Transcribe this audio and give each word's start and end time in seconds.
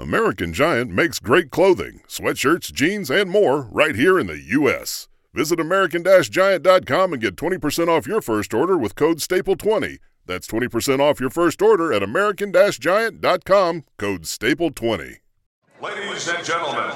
American 0.00 0.54
Giant 0.54 0.90
makes 0.90 1.20
great 1.20 1.50
clothing, 1.50 2.00
sweatshirts, 2.08 2.72
jeans, 2.72 3.10
and 3.10 3.28
more 3.28 3.68
right 3.70 3.94
here 3.94 4.18
in 4.18 4.28
the 4.28 4.40
U.S. 4.40 5.08
Visit 5.34 5.60
American-Giant.com 5.60 7.12
and 7.12 7.20
get 7.20 7.36
20% 7.36 7.88
off 7.88 8.06
your 8.06 8.22
first 8.22 8.54
order 8.54 8.78
with 8.78 8.94
code 8.94 9.18
STAPLE20. 9.18 9.98
That's 10.24 10.46
20% 10.46 11.00
off 11.00 11.20
your 11.20 11.28
first 11.28 11.60
order 11.60 11.92
at 11.92 12.02
American-Giant.com, 12.02 13.84
code 13.98 14.22
STAPLE20. 14.22 15.16
Ladies 15.82 16.28
and 16.28 16.44
gentlemen, 16.46 16.90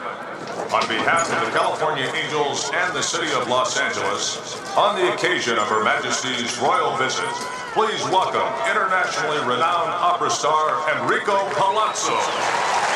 on 0.73 0.89
behalf 0.89 1.31
of 1.31 1.45
the 1.45 1.59
California 1.59 2.11
Angels 2.25 2.71
and 2.73 2.95
the 2.95 3.03
City 3.03 3.31
of 3.35 3.49
Los 3.49 3.79
Angeles, 3.79 4.59
on 4.79 4.97
the 4.97 5.13
occasion 5.13 5.59
of 5.59 5.69
Her 5.69 5.85
Majesty's 5.85 6.59
royal 6.59 6.97
visit, 6.97 7.29
please 7.75 8.03
welcome 8.05 8.49
internationally 8.71 9.39
renowned 9.41 9.93
opera 9.93 10.31
star 10.31 10.89
Enrico 10.97 11.37
Palazzo. 11.53 12.94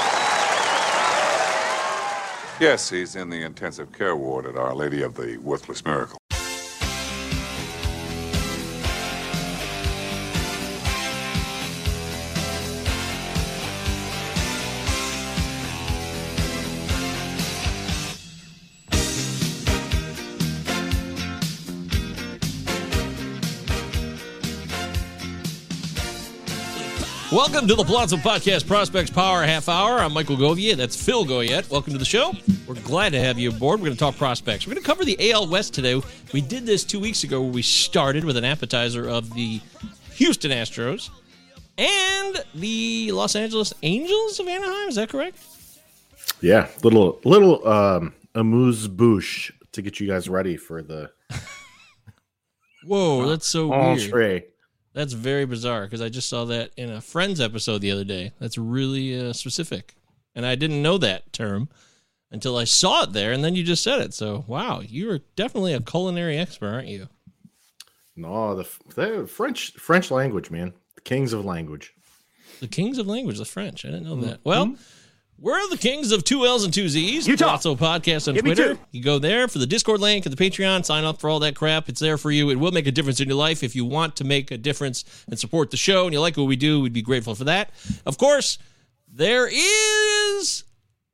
Yes, 2.61 2.91
he's 2.91 3.15
in 3.15 3.31
the 3.31 3.45
intensive 3.45 3.93
care 3.93 4.17
ward 4.17 4.45
at 4.45 4.57
Our 4.57 4.75
Lady 4.75 5.03
of 5.03 5.15
the 5.15 5.37
Worthless 5.39 5.85
Miracle. 5.85 6.19
Welcome 27.39 27.69
to 27.69 27.77
the 27.77 27.85
Palazzo 27.85 28.17
Podcast 28.17 28.67
Prospects 28.67 29.11
Power 29.11 29.45
Half 29.45 29.69
Hour. 29.69 30.01
I'm 30.01 30.13
Michael 30.13 30.37
Govier. 30.37 30.75
That's 30.75 31.01
Phil 31.01 31.25
Goyette. 31.25 31.71
Welcome 31.71 31.93
to 31.93 31.99
the 31.99 32.05
show. 32.05 32.33
We're 32.67 32.75
glad 32.83 33.13
to 33.13 33.21
have 33.21 33.39
you 33.39 33.51
aboard. 33.51 33.79
We're 33.79 33.87
going 33.87 33.97
to 33.97 33.99
talk 34.01 34.17
prospects. 34.17 34.67
We're 34.67 34.73
going 34.75 34.83
to 34.83 34.87
cover 34.87 35.05
the 35.05 35.31
AL 35.31 35.47
West 35.47 35.73
today. 35.73 36.03
We 36.33 36.41
did 36.41 36.67
this 36.67 36.83
two 36.83 36.99
weeks 36.99 37.23
ago 37.23 37.41
where 37.41 37.53
we 37.53 37.63
started 37.63 38.25
with 38.25 38.37
an 38.37 38.45
appetizer 38.45 39.09
of 39.09 39.33
the 39.35 39.61
Houston 40.15 40.51
Astros 40.51 41.11
and 41.79 42.43
the 42.57 43.13
Los 43.13 43.37
Angeles 43.37 43.73
Angels 43.85 44.41
of 44.41 44.49
Anaheim. 44.49 44.89
Is 44.89 44.97
that 44.97 45.09
correct? 45.09 45.39
Yeah, 46.41 46.67
little 46.83 47.21
little 47.23 47.65
um 47.69 48.15
amuse 48.35 48.89
bouche 48.89 49.53
to 49.71 49.81
get 49.81 50.01
you 50.01 50.09
guys 50.09 50.29
ready 50.29 50.57
for 50.57 50.83
the 50.83 51.13
Whoa, 52.85 53.29
that's 53.29 53.47
so 53.47 53.69
weird. 53.69 54.43
That's 54.99 55.13
very 55.13 55.47
bizarre 55.47 55.85
because 55.85 56.03
I 56.03 56.09
just 56.09 56.29
saw 56.29 56.45
that 56.47 56.73
in 56.77 56.91
a 56.91 57.01
Friends 57.01 57.41
episode 57.41 57.83
the 57.83 57.93
other 57.93 58.03
day. 58.03 58.33
That's 58.41 58.59
really 58.59 59.17
uh, 59.17 59.33
specific. 59.33 59.95
And 60.35 60.45
I 60.45 60.57
didn't 60.57 60.83
know 60.83 60.99
that 60.99 61.33
term 61.33 61.69
until 62.33 62.57
I 62.57 62.65
saw 62.65 63.05
it 63.05 63.13
there, 63.13 63.31
and 63.31 63.45
then 63.45 63.55
you 63.55 63.63
just 63.63 63.85
said 63.85 64.01
it. 64.01 64.13
So, 64.13 64.45
wow, 64.49 64.81
you're 64.81 65.21
definitely 65.37 65.73
a 65.73 65.81
culinary 65.81 66.37
expert, 66.37 66.73
aren't 66.73 66.89
you? 66.89 67.07
No, 68.17 68.57
the, 68.57 68.69
the 68.97 69.29
French 69.29 69.75
French 69.75 70.11
language, 70.11 70.51
man. 70.51 70.73
The 70.97 71.03
kings 71.03 71.33
of 71.33 71.45
language. 71.45 71.95
The 72.59 72.67
kings 72.67 72.99
of 72.99 73.07
language, 73.07 73.39
the 73.39 73.45
French. 73.45 73.85
I 73.85 73.91
didn't 73.91 74.07
know 74.07 74.21
that. 74.23 74.41
Well, 74.43 74.75
we're 75.41 75.69
the 75.69 75.77
kings 75.79 76.11
of 76.13 76.25
two 76.25 76.45
L's 76.45 76.65
and 76.65 76.75
two 76.75 76.89
Z's. 76.89 77.27
Utah. 77.29 77.47
Palazzo 77.47 77.75
Podcast 77.77 78.29
on 78.29 78.35
Give 78.35 78.45
Twitter. 78.45 78.79
You 78.91 79.03
go 79.03 79.19
there 79.19 79.47
for 79.49 79.59
the 79.59 79.67
Discord 79.67 80.01
link 80.01 80.27
and 80.27 80.37
the 80.37 80.51
Patreon. 80.51 80.85
Sign 80.85 81.05
up 81.05 81.21
for 81.21 81.31
all 81.31 81.39
that 81.41 81.55
crap. 81.55 81.89
It's 81.89 82.01
there 82.01 82.19
for 82.19 82.31
you. 82.31 82.51
It 82.51 82.57
will 82.57 82.73
make 82.73 82.87
a 82.87 82.93
difference 82.93 83.21
in 83.21 83.29
your 83.29 83.37
life. 83.37 83.63
If 83.63 83.77
you 83.77 83.85
want 83.85 84.17
to 84.17 84.25
make 84.25 84.51
a 84.51 84.59
difference 84.59 85.05
and 85.29 85.39
support 85.39 85.71
the 85.71 85.77
show 85.77 86.05
and 86.05 86.13
you 86.13 86.21
like 86.21 86.37
what 86.37 86.45
we 86.45 86.57
do, 86.57 86.81
we'd 86.81 86.93
be 86.93 87.03
grateful 87.03 87.35
for 87.35 87.45
that. 87.45 87.71
Of 88.05 88.19
course, 88.19 88.59
there 89.13 89.49
is 89.51 90.65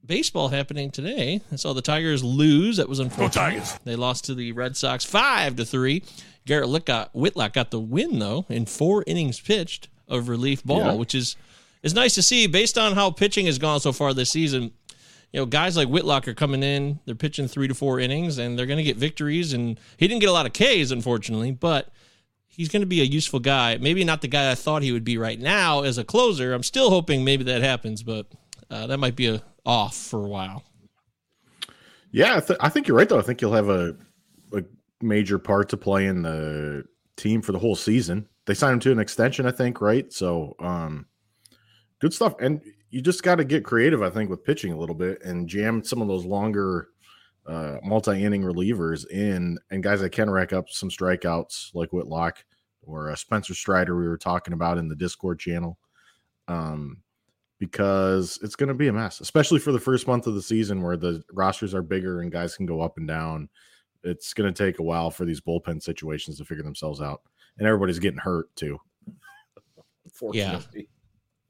baseball 0.04 0.48
happening 0.48 0.90
today. 0.90 1.40
I 1.52 1.56
saw 1.56 1.72
the 1.72 1.82
Tigers 1.82 2.22
lose. 2.24 2.78
That 2.78 2.88
was 2.88 2.98
unfortunate. 3.00 3.32
Tigers. 3.32 3.78
They 3.84 3.96
lost 3.96 4.24
to 4.26 4.34
the 4.34 4.52
Red 4.52 4.76
Sox 4.76 5.04
five 5.04 5.56
to 5.56 5.64
three. 5.64 6.02
Garrett 6.46 6.68
Whitlock 7.14 7.52
got 7.54 7.70
the 7.70 7.80
win 7.80 8.18
though 8.18 8.44
in 8.48 8.66
four 8.66 9.04
innings 9.06 9.40
pitched 9.40 9.88
of 10.08 10.28
relief 10.28 10.62
ball, 10.64 10.78
Yeah. 10.80 10.92
which 10.92 11.14
is 11.14 11.36
is 11.84 11.94
nice 11.94 12.14
to 12.16 12.22
see 12.22 12.48
based 12.48 12.76
on 12.76 12.94
how 12.94 13.12
pitching 13.12 13.46
has 13.46 13.58
gone 13.58 13.78
so 13.78 13.92
far 13.92 14.12
this 14.12 14.30
season. 14.30 14.72
You 15.32 15.40
know, 15.40 15.46
guys 15.46 15.76
like 15.76 15.88
Whitlock 15.88 16.26
are 16.26 16.34
coming 16.34 16.62
in, 16.62 16.98
they're 17.04 17.14
pitching 17.14 17.46
three 17.46 17.68
to 17.68 17.74
four 17.74 18.00
innings, 18.00 18.38
and 18.38 18.58
they're 18.58 18.66
going 18.66 18.78
to 18.78 18.84
get 18.84 18.96
victories. 18.96 19.52
And 19.52 19.78
he 19.96 20.08
didn't 20.08 20.20
get 20.20 20.28
a 20.28 20.32
lot 20.32 20.46
of 20.46 20.52
Ks, 20.52 20.90
unfortunately, 20.90 21.52
but 21.52 21.90
he's 22.46 22.68
going 22.68 22.82
to 22.82 22.86
be 22.86 23.00
a 23.00 23.04
useful 23.04 23.40
guy. 23.40 23.76
Maybe 23.76 24.04
not 24.04 24.22
the 24.22 24.28
guy 24.28 24.50
I 24.50 24.54
thought 24.54 24.82
he 24.82 24.92
would 24.92 25.04
be 25.04 25.18
right 25.18 25.38
now 25.38 25.82
as 25.82 25.98
a 25.98 26.04
closer. 26.04 26.54
I'm 26.54 26.62
still 26.62 26.90
hoping 26.90 27.24
maybe 27.24 27.44
that 27.44 27.62
happens, 27.62 28.02
but 28.02 28.26
uh, 28.70 28.86
that 28.86 28.98
might 28.98 29.16
be 29.16 29.28
a 29.28 29.42
off 29.66 29.96
for 29.96 30.24
a 30.24 30.28
while. 30.28 30.62
Yeah, 32.10 32.36
I, 32.36 32.40
th- 32.40 32.58
I 32.60 32.68
think 32.68 32.86
you're 32.86 32.96
right 32.96 33.08
though. 33.08 33.18
I 33.18 33.22
think 33.22 33.40
you'll 33.40 33.54
have 33.54 33.68
a 33.68 33.96
a 34.52 34.62
major 35.02 35.38
part 35.38 35.68
to 35.70 35.76
play 35.76 36.06
in 36.06 36.22
the 36.22 36.84
team 37.16 37.42
for 37.42 37.52
the 37.52 37.58
whole 37.58 37.74
season. 37.74 38.28
They 38.46 38.54
signed 38.54 38.74
him 38.74 38.80
to 38.80 38.92
an 38.92 38.98
extension, 39.00 39.46
I 39.46 39.50
think, 39.50 39.80
right? 39.80 40.12
So, 40.12 40.54
um, 40.60 41.06
good 42.00 42.12
stuff. 42.12 42.34
And 42.40 42.60
you 42.90 43.00
just 43.00 43.22
got 43.22 43.36
to 43.36 43.44
get 43.44 43.64
creative, 43.64 44.02
I 44.02 44.10
think, 44.10 44.30
with 44.30 44.44
pitching 44.44 44.72
a 44.72 44.78
little 44.78 44.94
bit 44.94 45.22
and 45.22 45.48
jam 45.48 45.82
some 45.82 46.02
of 46.02 46.08
those 46.08 46.24
longer, 46.24 46.88
uh, 47.46 47.76
multi-inning 47.82 48.42
relievers 48.42 49.08
in, 49.10 49.58
and 49.70 49.82
guys 49.82 50.00
that 50.00 50.10
can 50.10 50.30
rack 50.30 50.52
up 50.52 50.68
some 50.68 50.90
strikeouts 50.90 51.74
like 51.74 51.92
Whitlock 51.92 52.44
or 52.82 53.10
uh, 53.10 53.16
Spencer 53.16 53.54
Strider 53.54 53.96
we 53.96 54.08
were 54.08 54.18
talking 54.18 54.54
about 54.54 54.78
in 54.78 54.88
the 54.88 54.96
Discord 54.96 55.38
channel. 55.38 55.78
Um, 56.48 56.98
because 57.58 58.38
it's 58.42 58.56
going 58.56 58.68
to 58.68 58.74
be 58.74 58.88
a 58.88 58.92
mess, 58.92 59.20
especially 59.20 59.58
for 59.58 59.72
the 59.72 59.78
first 59.78 60.06
month 60.06 60.26
of 60.26 60.34
the 60.34 60.42
season 60.42 60.82
where 60.82 60.96
the 60.96 61.22
rosters 61.32 61.74
are 61.74 61.82
bigger 61.82 62.20
and 62.20 62.30
guys 62.30 62.56
can 62.56 62.66
go 62.66 62.80
up 62.80 62.98
and 62.98 63.08
down. 63.08 63.48
It's 64.02 64.34
going 64.34 64.52
to 64.52 64.64
take 64.64 64.80
a 64.80 64.82
while 64.82 65.10
for 65.10 65.24
these 65.24 65.40
bullpen 65.40 65.82
situations 65.82 66.36
to 66.38 66.44
figure 66.44 66.64
themselves 66.64 67.00
out, 67.00 67.22
and 67.56 67.66
everybody's 67.66 67.98
getting 67.98 68.18
hurt 68.18 68.54
too. 68.54 68.78
Unfortunately. 70.04 70.88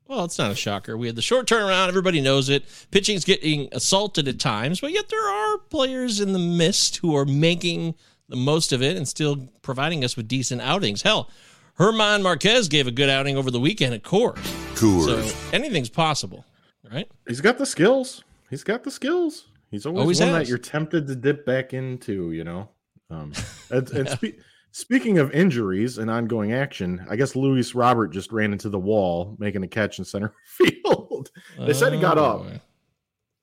Well, 0.06 0.24
it's 0.24 0.38
not 0.38 0.50
a 0.50 0.54
shocker. 0.54 0.96
We 0.96 1.06
had 1.06 1.16
the 1.16 1.22
short 1.22 1.46
turnaround. 1.46 1.88
Everybody 1.88 2.20
knows 2.20 2.48
it. 2.50 2.64
Pitching's 2.90 3.24
getting 3.24 3.68
assaulted 3.72 4.28
at 4.28 4.38
times, 4.38 4.80
but 4.80 4.92
yet 4.92 5.08
there 5.08 5.26
are 5.28 5.58
players 5.58 6.20
in 6.20 6.32
the 6.32 6.38
mist 6.38 6.98
who 6.98 7.16
are 7.16 7.24
making 7.24 7.94
the 8.28 8.36
most 8.36 8.72
of 8.72 8.82
it 8.82 8.96
and 8.96 9.08
still 9.08 9.48
providing 9.62 10.04
us 10.04 10.16
with 10.16 10.28
decent 10.28 10.60
outings. 10.60 11.02
Hell, 11.02 11.30
German 11.78 12.22
Marquez 12.22 12.68
gave 12.68 12.86
a 12.86 12.90
good 12.90 13.08
outing 13.08 13.36
over 13.36 13.50
the 13.50 13.60
weekend 13.60 13.94
at 13.94 14.02
Coors. 14.02 14.36
Coors. 14.74 15.04
So 15.30 15.36
anything's 15.52 15.88
possible, 15.88 16.44
right? 16.90 17.10
he's 17.26 17.40
got 17.40 17.58
the 17.58 17.66
skills. 17.66 18.24
He's 18.50 18.62
got 18.64 18.84
the 18.84 18.90
skills. 18.90 19.46
He's 19.70 19.86
always, 19.86 20.00
Always 20.00 20.20
one 20.20 20.28
has. 20.28 20.38
that 20.38 20.48
you're 20.48 20.58
tempted 20.58 21.06
to 21.08 21.16
dip 21.16 21.44
back 21.46 21.72
into. 21.74 22.30
You 22.32 22.44
know. 22.44 22.68
Um, 23.10 23.32
and, 23.70 23.90
and 23.90 24.08
spe- 24.08 24.38
speaking 24.78 25.18
of 25.18 25.30
injuries 25.30 25.98
and 25.98 26.10
ongoing 26.10 26.52
action, 26.52 27.06
I 27.08 27.14
guess 27.14 27.36
Luis 27.36 27.76
Robert 27.76 28.08
just 28.08 28.32
ran 28.32 28.52
into 28.52 28.68
the 28.68 28.78
wall 28.78 29.36
making 29.38 29.62
a 29.62 29.68
catch 29.68 30.00
in 30.00 30.04
center 30.04 30.34
field. 30.46 31.30
they 31.58 31.72
said 31.72 31.92
he 31.92 32.00
got 32.00 32.18
Oh, 32.18 32.24
up. 32.24 32.60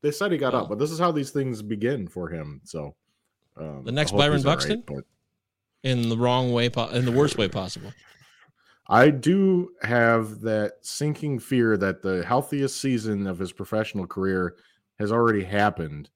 They 0.01 0.11
said 0.11 0.31
he 0.33 0.37
got 0.37 0.53
Oh. 0.53 0.59
up, 0.59 0.69
but 0.69 0.77
this 0.77 0.91
is 0.91 0.99
how 0.99 1.11
these 1.13 1.31
things 1.31 1.61
begin 1.61 2.05
for 2.07 2.27
him. 2.27 2.59
So 2.65 2.95
um, 3.55 3.83
The 3.85 3.93
next 3.93 4.11
Byron 4.11 4.41
Buxton? 4.41 4.83
but 4.85 5.05
In 5.83 6.09
the 6.09 6.17
wrong 6.17 6.51
way, 6.51 6.69
po- 6.69 6.89
in 6.89 7.05
the 7.05 7.11
worst 7.13 7.37
way 7.37 7.47
possible. 7.47 7.93
I 8.89 9.09
do 9.09 9.71
have 9.83 10.41
that 10.41 10.73
sinking 10.81 11.39
fear 11.39 11.77
that 11.77 12.01
the 12.01 12.25
healthiest 12.25 12.81
season 12.81 13.25
of 13.25 13.39
his 13.39 13.53
professional 13.53 14.05
career 14.05 14.57
has 14.99 15.13
already 15.13 15.45
happened. 15.45 16.09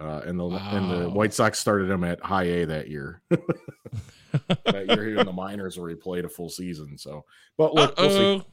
Uh, 0.00 0.22
and 0.24 0.40
the 0.40 0.46
and 0.46 0.90
the 0.90 1.10
White 1.10 1.34
Sox 1.34 1.58
started 1.58 1.90
him 1.90 2.04
at 2.04 2.20
high 2.20 2.44
A 2.44 2.64
that 2.66 2.88
year. 2.88 3.20
that 3.28 4.86
year 4.88 5.06
he 5.06 5.12
was 5.12 5.20
in 5.20 5.26
the 5.26 5.32
minors 5.32 5.78
where 5.78 5.90
he 5.90 5.94
played 5.94 6.24
a 6.24 6.28
full 6.28 6.48
season. 6.48 6.96
So, 6.96 7.26
but 7.58 7.74
look, 7.74 7.98
we'll 7.98 8.46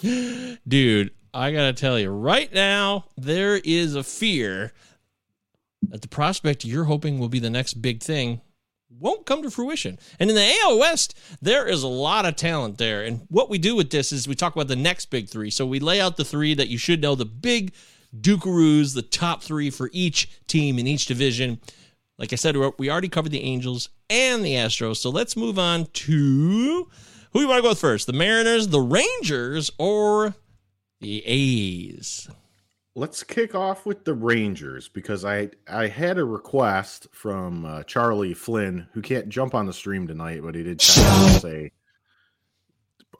see. 0.00 0.58
Dude, 0.68 1.10
I 1.34 1.50
got 1.50 1.62
to 1.62 1.72
tell 1.72 1.98
you, 1.98 2.10
right 2.10 2.52
now, 2.52 3.06
there 3.16 3.56
is 3.56 3.96
a 3.96 4.04
fear 4.04 4.72
that 5.82 6.02
the 6.02 6.08
prospect 6.08 6.64
you're 6.64 6.84
hoping 6.84 7.18
will 7.18 7.28
be 7.28 7.40
the 7.40 7.50
next 7.50 7.74
big 7.82 8.00
thing 8.00 8.40
won't 9.00 9.26
come 9.26 9.42
to 9.42 9.50
fruition. 9.50 9.98
And 10.18 10.30
in 10.30 10.36
the 10.36 10.54
AL 10.62 10.78
West, 10.78 11.18
there 11.40 11.66
is 11.66 11.82
a 11.82 11.88
lot 11.88 12.24
of 12.24 12.36
talent 12.36 12.78
there. 12.78 13.02
And 13.02 13.26
what 13.28 13.50
we 13.50 13.58
do 13.58 13.74
with 13.74 13.90
this 13.90 14.12
is 14.12 14.28
we 14.28 14.34
talk 14.34 14.54
about 14.54 14.68
the 14.68 14.76
next 14.76 15.06
big 15.06 15.28
three. 15.28 15.50
So 15.50 15.66
we 15.66 15.80
lay 15.80 16.00
out 16.00 16.16
the 16.16 16.24
three 16.24 16.54
that 16.54 16.68
you 16.68 16.78
should 16.78 17.00
know, 17.00 17.14
the 17.14 17.24
big 17.24 17.72
Dukaroos, 18.18 18.94
the 18.94 19.02
top 19.02 19.42
three 19.42 19.70
for 19.70 19.90
each 19.92 20.30
team 20.46 20.78
in 20.78 20.86
each 20.86 21.06
division. 21.06 21.60
Like 22.18 22.32
I 22.32 22.36
said, 22.36 22.56
we 22.78 22.90
already 22.90 23.08
covered 23.08 23.32
the 23.32 23.42
Angels 23.42 23.88
and 24.10 24.44
the 24.44 24.54
Astros. 24.54 24.96
So 24.96 25.10
let's 25.10 25.36
move 25.36 25.58
on 25.58 25.86
to 25.86 26.88
who 27.32 27.40
you 27.40 27.48
want 27.48 27.58
to 27.58 27.62
go 27.62 27.70
with 27.70 27.80
first? 27.80 28.06
The 28.06 28.12
Mariners, 28.12 28.68
the 28.68 28.80
Rangers, 28.80 29.70
or 29.78 30.34
the 31.00 31.22
A's? 31.26 32.28
Let's 32.94 33.24
kick 33.24 33.54
off 33.54 33.86
with 33.86 34.04
the 34.04 34.12
Rangers 34.12 34.88
because 34.88 35.24
I 35.24 35.48
I 35.66 35.88
had 35.88 36.18
a 36.18 36.24
request 36.24 37.08
from 37.10 37.64
uh, 37.64 37.82
Charlie 37.84 38.34
Flynn 38.34 38.86
who 38.92 39.00
can't 39.00 39.30
jump 39.30 39.54
on 39.54 39.64
the 39.64 39.72
stream 39.72 40.06
tonight, 40.06 40.42
but 40.42 40.54
he 40.54 40.62
did 40.62 40.80
say 41.40 41.72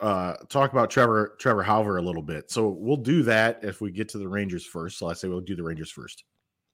uh, 0.03 0.35
talk 0.49 0.73
about 0.73 0.91
Trevor 0.91 1.37
Trevor 1.39 1.63
Hauver 1.63 1.99
a 1.99 2.03
little 2.03 2.23
bit. 2.23 2.51
So 2.51 2.69
we'll 2.69 2.97
do 2.97 3.23
that 3.23 3.61
if 3.63 3.81
we 3.81 3.93
get 3.93 4.09
to 4.11 4.19
the 4.19 4.29
Rangers 4.29 4.67
first. 4.67 4.99
So 4.99 5.09
I 5.09 5.13
say 5.15 5.29
we'll 5.29 5.41
do 5.41 5.57
the 5.57 5.63
Rangers 5.63 5.91
first. 5.91 6.25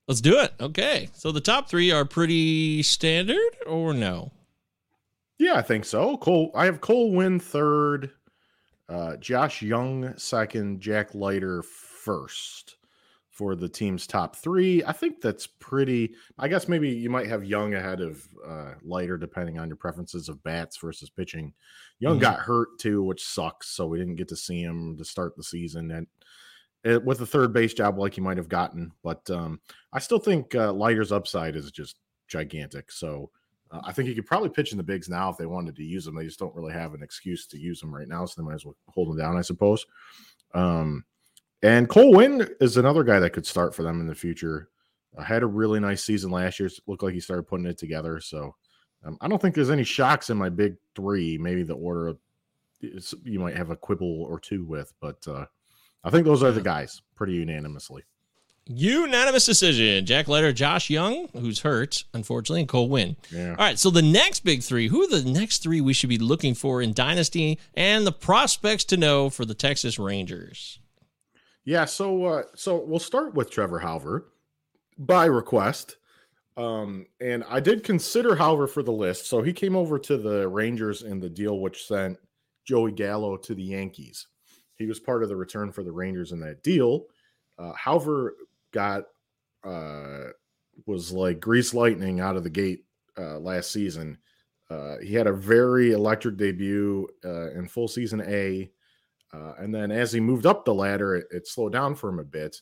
Let's 0.08 0.22
do 0.22 0.40
it. 0.40 0.54
Okay. 0.58 1.10
So 1.12 1.30
the 1.30 1.40
top 1.40 1.68
three 1.68 1.92
are 1.92 2.06
pretty 2.06 2.82
standard, 2.82 3.56
or 3.66 3.92
no? 3.92 4.32
Yeah, 5.38 5.54
I 5.54 5.62
think 5.62 5.84
so. 5.84 6.16
Cole, 6.16 6.50
I 6.54 6.64
have 6.64 6.80
Cole 6.80 7.12
Winn 7.12 7.38
third, 7.38 8.10
uh, 8.88 9.16
Josh 9.16 9.60
Young 9.60 10.16
second, 10.16 10.80
Jack 10.80 11.14
Leiter 11.14 11.62
first 11.62 12.77
for 13.38 13.54
the 13.54 13.68
team's 13.68 14.04
top 14.04 14.34
three. 14.34 14.82
I 14.84 14.90
think 14.90 15.20
that's 15.20 15.46
pretty. 15.46 16.14
I 16.40 16.48
guess 16.48 16.66
maybe 16.66 16.90
you 16.90 17.08
might 17.08 17.28
have 17.28 17.44
Young 17.44 17.74
ahead 17.74 18.00
of 18.00 18.28
uh, 18.44 18.72
Leiter, 18.82 19.16
depending 19.16 19.60
on 19.60 19.68
your 19.68 19.76
preferences 19.76 20.28
of 20.28 20.42
bats 20.42 20.76
versus 20.76 21.08
pitching. 21.08 21.54
Young 22.00 22.14
mm-hmm. 22.14 22.22
got 22.22 22.40
hurt 22.40 22.80
too, 22.80 23.04
which 23.04 23.24
sucks. 23.24 23.68
So 23.68 23.86
we 23.86 23.96
didn't 23.96 24.16
get 24.16 24.26
to 24.30 24.36
see 24.36 24.60
him 24.60 24.96
to 24.96 25.04
start 25.04 25.36
the 25.36 25.44
season 25.44 25.92
and 25.92 26.08
it, 26.82 27.04
with 27.04 27.20
a 27.20 27.26
third 27.26 27.52
base 27.52 27.74
job 27.74 27.96
like 27.96 28.14
he 28.14 28.20
might 28.20 28.38
have 28.38 28.48
gotten. 28.48 28.90
But 29.04 29.30
um, 29.30 29.60
I 29.92 30.00
still 30.00 30.18
think 30.18 30.56
uh, 30.56 30.72
Leiter's 30.72 31.12
upside 31.12 31.54
is 31.54 31.70
just 31.70 31.94
gigantic. 32.26 32.90
So 32.90 33.30
uh, 33.70 33.82
I 33.84 33.92
think 33.92 34.08
he 34.08 34.16
could 34.16 34.26
probably 34.26 34.48
pitch 34.48 34.72
in 34.72 34.78
the 34.78 34.82
bigs 34.82 35.08
now 35.08 35.30
if 35.30 35.36
they 35.36 35.46
wanted 35.46 35.76
to 35.76 35.84
use 35.84 36.08
him. 36.08 36.16
They 36.16 36.24
just 36.24 36.40
don't 36.40 36.56
really 36.56 36.72
have 36.72 36.94
an 36.94 37.04
excuse 37.04 37.46
to 37.46 37.56
use 37.56 37.80
him 37.80 37.94
right 37.94 38.08
now, 38.08 38.24
so 38.26 38.42
they 38.42 38.46
might 38.48 38.54
as 38.54 38.64
well 38.64 38.76
hold 38.88 39.10
him 39.10 39.18
down, 39.18 39.36
I 39.36 39.42
suppose. 39.42 39.86
Um, 40.54 41.04
and 41.62 41.88
Cole 41.88 42.12
Winn 42.12 42.48
is 42.60 42.76
another 42.76 43.04
guy 43.04 43.20
that 43.20 43.30
could 43.30 43.46
start 43.46 43.74
for 43.74 43.82
them 43.82 44.00
in 44.00 44.06
the 44.06 44.14
future. 44.14 44.68
Uh, 45.16 45.22
had 45.22 45.42
a 45.42 45.46
really 45.46 45.80
nice 45.80 46.04
season 46.04 46.30
last 46.30 46.60
year. 46.60 46.70
Looked 46.86 47.02
like 47.02 47.14
he 47.14 47.20
started 47.20 47.44
putting 47.44 47.66
it 47.66 47.78
together. 47.78 48.20
So 48.20 48.54
um, 49.04 49.16
I 49.20 49.28
don't 49.28 49.40
think 49.40 49.54
there's 49.54 49.70
any 49.70 49.84
shocks 49.84 50.30
in 50.30 50.36
my 50.36 50.48
big 50.48 50.76
three. 50.94 51.38
Maybe 51.38 51.62
the 51.62 51.74
order 51.74 52.14
you 52.80 53.40
might 53.40 53.56
have 53.56 53.70
a 53.70 53.76
quibble 53.76 54.22
or 54.22 54.38
two 54.38 54.64
with, 54.64 54.92
but 55.00 55.26
uh, 55.26 55.46
I 56.04 56.10
think 56.10 56.24
those 56.24 56.42
are 56.42 56.52
the 56.52 56.60
guys 56.60 57.02
pretty 57.16 57.34
unanimously. 57.34 58.04
Unanimous 58.66 59.46
decision. 59.46 60.04
Jack 60.04 60.28
Leiter, 60.28 60.52
Josh 60.52 60.90
Young, 60.90 61.28
who's 61.32 61.60
hurt, 61.60 62.04
unfortunately, 62.12 62.60
and 62.60 62.68
Cole 62.68 62.88
Winn. 62.88 63.16
Yeah. 63.32 63.50
All 63.50 63.56
right. 63.56 63.78
So 63.78 63.90
the 63.90 64.02
next 64.02 64.40
big 64.44 64.62
three, 64.62 64.88
who 64.88 65.02
are 65.02 65.08
the 65.08 65.28
next 65.28 65.62
three 65.62 65.80
we 65.80 65.94
should 65.94 66.10
be 66.10 66.18
looking 66.18 66.54
for 66.54 66.82
in 66.82 66.92
Dynasty 66.92 67.58
and 67.74 68.06
the 68.06 68.12
prospects 68.12 68.84
to 68.84 68.98
know 68.98 69.30
for 69.30 69.46
the 69.46 69.54
Texas 69.54 69.98
Rangers? 69.98 70.80
Yeah. 71.68 71.84
So 71.84 72.24
uh, 72.24 72.42
so 72.54 72.82
we'll 72.82 72.98
start 72.98 73.34
with 73.34 73.50
Trevor 73.50 73.78
Hauver 73.78 74.22
by 74.96 75.26
request. 75.26 75.98
Um, 76.56 77.04
and 77.20 77.44
I 77.46 77.60
did 77.60 77.84
consider 77.84 78.34
Hauver 78.34 78.66
for 78.66 78.82
the 78.82 78.90
list. 78.90 79.26
So 79.26 79.42
he 79.42 79.52
came 79.52 79.76
over 79.76 79.98
to 79.98 80.16
the 80.16 80.48
Rangers 80.48 81.02
in 81.02 81.20
the 81.20 81.28
deal 81.28 81.60
which 81.60 81.86
sent 81.86 82.16
Joey 82.64 82.92
Gallo 82.92 83.36
to 83.36 83.54
the 83.54 83.62
Yankees. 83.62 84.28
He 84.76 84.86
was 84.86 84.98
part 84.98 85.22
of 85.22 85.28
the 85.28 85.36
return 85.36 85.70
for 85.70 85.82
the 85.82 85.92
Rangers 85.92 86.32
in 86.32 86.40
that 86.40 86.62
deal. 86.62 87.04
Uh, 87.58 87.74
Hauver 87.74 88.30
got 88.72 89.04
uh, 89.62 90.28
was 90.86 91.12
like 91.12 91.38
grease 91.38 91.74
lightning 91.74 92.18
out 92.18 92.36
of 92.36 92.44
the 92.44 92.50
gate 92.50 92.86
uh, 93.18 93.38
last 93.40 93.72
season. 93.72 94.16
Uh, 94.70 94.96
he 95.02 95.12
had 95.12 95.26
a 95.26 95.34
very 95.34 95.92
electric 95.92 96.38
debut 96.38 97.06
uh, 97.26 97.50
in 97.50 97.68
full 97.68 97.88
season 97.88 98.22
A, 98.22 98.70
uh, 99.32 99.52
and 99.58 99.74
then 99.74 99.90
as 99.90 100.12
he 100.12 100.20
moved 100.20 100.46
up 100.46 100.64
the 100.64 100.74
ladder, 100.74 101.16
it, 101.16 101.26
it 101.30 101.46
slowed 101.46 101.72
down 101.72 101.94
for 101.94 102.08
him 102.08 102.18
a 102.18 102.24
bit. 102.24 102.60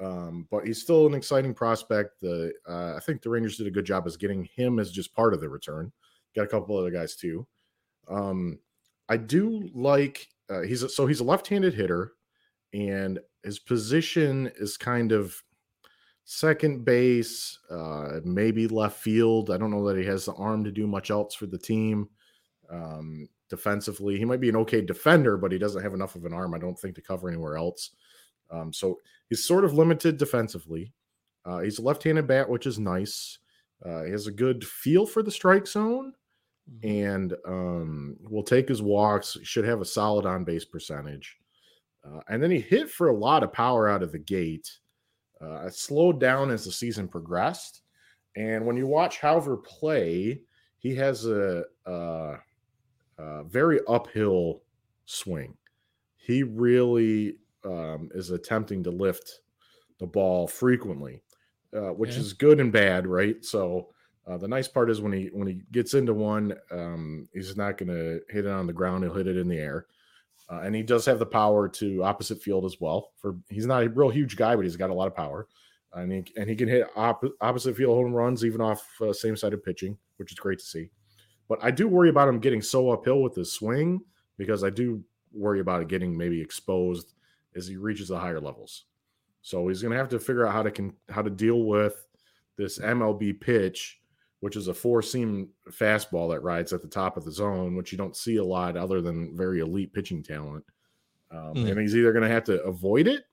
Um, 0.00 0.48
but 0.50 0.66
he's 0.66 0.82
still 0.82 1.06
an 1.06 1.14
exciting 1.14 1.54
prospect. 1.54 2.20
The 2.20 2.52
uh, 2.68 2.94
I 2.96 3.00
think 3.00 3.22
the 3.22 3.30
Rangers 3.30 3.56
did 3.56 3.68
a 3.68 3.70
good 3.70 3.84
job 3.84 4.06
as 4.06 4.16
getting 4.16 4.44
him 4.44 4.78
as 4.78 4.90
just 4.90 5.14
part 5.14 5.34
of 5.34 5.40
the 5.40 5.48
return. 5.48 5.92
Got 6.34 6.46
a 6.46 6.48
couple 6.48 6.76
other 6.76 6.90
guys 6.90 7.14
too. 7.14 7.46
Um, 8.08 8.58
I 9.08 9.16
do 9.16 9.70
like 9.72 10.26
uh, 10.50 10.62
he's 10.62 10.82
a, 10.82 10.88
so 10.88 11.06
he's 11.06 11.20
a 11.20 11.24
left-handed 11.24 11.74
hitter, 11.74 12.12
and 12.72 13.20
his 13.44 13.60
position 13.60 14.50
is 14.56 14.76
kind 14.76 15.12
of 15.12 15.40
second 16.24 16.84
base, 16.84 17.58
uh, 17.70 18.20
maybe 18.24 18.66
left 18.66 19.00
field. 19.00 19.50
I 19.50 19.58
don't 19.58 19.70
know 19.70 19.86
that 19.86 19.98
he 19.98 20.04
has 20.06 20.24
the 20.24 20.34
arm 20.34 20.64
to 20.64 20.72
do 20.72 20.86
much 20.86 21.10
else 21.10 21.34
for 21.34 21.46
the 21.46 21.58
team. 21.58 22.08
Um, 22.70 23.28
defensively, 23.48 24.18
he 24.18 24.24
might 24.24 24.40
be 24.40 24.48
an 24.48 24.56
okay 24.56 24.80
defender, 24.80 25.36
but 25.36 25.52
he 25.52 25.58
doesn't 25.58 25.82
have 25.82 25.94
enough 25.94 26.16
of 26.16 26.24
an 26.24 26.32
arm, 26.32 26.54
I 26.54 26.58
don't 26.58 26.78
think, 26.78 26.94
to 26.96 27.02
cover 27.02 27.28
anywhere 27.28 27.56
else. 27.56 27.90
Um, 28.50 28.72
so 28.72 28.98
he's 29.28 29.44
sort 29.44 29.64
of 29.64 29.74
limited 29.74 30.16
defensively. 30.16 30.92
Uh, 31.44 31.60
he's 31.60 31.78
a 31.78 31.82
left-handed 31.82 32.26
bat, 32.26 32.48
which 32.48 32.66
is 32.66 32.78
nice. 32.78 33.38
Uh, 33.84 34.04
he 34.04 34.10
has 34.10 34.26
a 34.26 34.32
good 34.32 34.64
feel 34.64 35.06
for 35.06 35.22
the 35.22 35.30
strike 35.30 35.66
zone, 35.66 36.12
mm-hmm. 36.70 36.88
and 36.88 37.34
um, 37.46 38.16
will 38.28 38.42
take 38.42 38.68
his 38.68 38.82
walks. 38.82 39.36
Should 39.42 39.66
have 39.66 39.80
a 39.80 39.84
solid 39.84 40.26
on-base 40.26 40.64
percentage. 40.64 41.36
Uh, 42.04 42.20
and 42.28 42.42
then 42.42 42.50
he 42.50 42.60
hit 42.60 42.90
for 42.90 43.08
a 43.08 43.16
lot 43.16 43.42
of 43.42 43.52
power 43.52 43.88
out 43.88 44.02
of 44.02 44.12
the 44.12 44.18
gate. 44.18 44.70
Uh, 45.40 45.68
slowed 45.68 46.20
down 46.20 46.50
as 46.50 46.64
the 46.64 46.72
season 46.72 47.08
progressed. 47.08 47.82
And 48.36 48.64
when 48.64 48.76
you 48.76 48.86
watch 48.86 49.20
Hauver 49.20 49.62
play, 49.62 50.40
he 50.78 50.94
has 50.94 51.26
a, 51.26 51.64
a 53.18 53.44
very 53.44 53.80
uphill 53.88 54.62
swing. 55.04 55.56
He 56.16 56.42
really 56.42 57.36
um, 57.64 58.10
is 58.14 58.30
attempting 58.30 58.82
to 58.84 58.90
lift 58.90 59.40
the 59.98 60.06
ball 60.06 60.46
frequently, 60.46 61.22
uh, 61.74 61.90
which 61.92 62.12
yeah. 62.12 62.18
is 62.18 62.32
good 62.32 62.60
and 62.60 62.72
bad, 62.72 63.06
right? 63.06 63.44
So 63.44 63.88
uh, 64.26 64.38
the 64.38 64.48
nice 64.48 64.68
part 64.68 64.90
is 64.90 65.00
when 65.00 65.12
he 65.12 65.26
when 65.32 65.46
he 65.46 65.60
gets 65.70 65.94
into 65.94 66.14
one, 66.14 66.54
um, 66.70 67.28
he's 67.32 67.56
not 67.56 67.76
going 67.76 67.88
to 67.88 68.20
hit 68.32 68.46
it 68.46 68.50
on 68.50 68.66
the 68.66 68.72
ground; 68.72 69.04
he'll 69.04 69.14
hit 69.14 69.26
it 69.26 69.36
in 69.36 69.48
the 69.48 69.58
air. 69.58 69.86
Uh, 70.50 70.60
and 70.60 70.74
he 70.74 70.82
does 70.82 71.06
have 71.06 71.18
the 71.18 71.26
power 71.26 71.68
to 71.68 72.02
opposite 72.02 72.42
field 72.42 72.64
as 72.66 72.78
well. 72.80 73.12
For 73.16 73.36
he's 73.48 73.66
not 73.66 73.82
a 73.82 73.88
real 73.88 74.10
huge 74.10 74.36
guy, 74.36 74.54
but 74.56 74.64
he's 74.64 74.76
got 74.76 74.90
a 74.90 74.94
lot 74.94 75.08
of 75.08 75.16
power, 75.16 75.46
and 75.92 76.10
he 76.10 76.24
and 76.36 76.48
he 76.48 76.56
can 76.56 76.68
hit 76.68 76.86
op- 76.96 77.24
opposite 77.40 77.76
field 77.76 77.96
home 77.96 78.12
runs 78.12 78.44
even 78.44 78.60
off 78.60 78.86
uh, 79.00 79.12
same 79.12 79.36
side 79.36 79.52
of 79.52 79.64
pitching, 79.64 79.96
which 80.16 80.32
is 80.32 80.38
great 80.38 80.58
to 80.58 80.64
see. 80.64 80.90
But 81.48 81.58
I 81.62 81.70
do 81.70 81.88
worry 81.88 82.08
about 82.08 82.28
him 82.28 82.40
getting 82.40 82.62
so 82.62 82.90
uphill 82.90 83.22
with 83.22 83.34
his 83.34 83.52
swing 83.52 84.00
because 84.38 84.64
I 84.64 84.70
do 84.70 85.02
worry 85.32 85.60
about 85.60 85.82
it 85.82 85.88
getting 85.88 86.16
maybe 86.16 86.40
exposed 86.40 87.14
as 87.54 87.66
he 87.66 87.76
reaches 87.76 88.08
the 88.08 88.18
higher 88.18 88.40
levels. 88.40 88.84
So 89.42 89.68
he's 89.68 89.82
going 89.82 89.92
to 89.92 89.98
have 89.98 90.08
to 90.08 90.18
figure 90.18 90.46
out 90.46 90.54
how 90.54 90.62
to 90.62 90.70
can 90.70 90.94
how 91.10 91.22
to 91.22 91.30
deal 91.30 91.64
with 91.64 92.06
this 92.56 92.78
MLB 92.78 93.40
pitch 93.40 94.00
which 94.44 94.56
is 94.56 94.68
a 94.68 94.74
four 94.74 95.00
seam 95.00 95.48
fastball 95.70 96.30
that 96.30 96.42
rides 96.42 96.74
at 96.74 96.82
the 96.82 96.86
top 96.86 97.16
of 97.16 97.24
the 97.24 97.32
zone, 97.32 97.74
which 97.74 97.90
you 97.90 97.96
don't 97.96 98.14
see 98.14 98.36
a 98.36 98.44
lot 98.44 98.76
other 98.76 99.00
than 99.00 99.34
very 99.34 99.60
elite 99.60 99.90
pitching 99.94 100.22
talent. 100.22 100.62
Um, 101.30 101.54
mm. 101.54 101.70
And 101.70 101.80
he's 101.80 101.96
either 101.96 102.12
going 102.12 102.28
to 102.28 102.34
have 102.34 102.44
to 102.44 102.62
avoid 102.64 103.06
it 103.06 103.24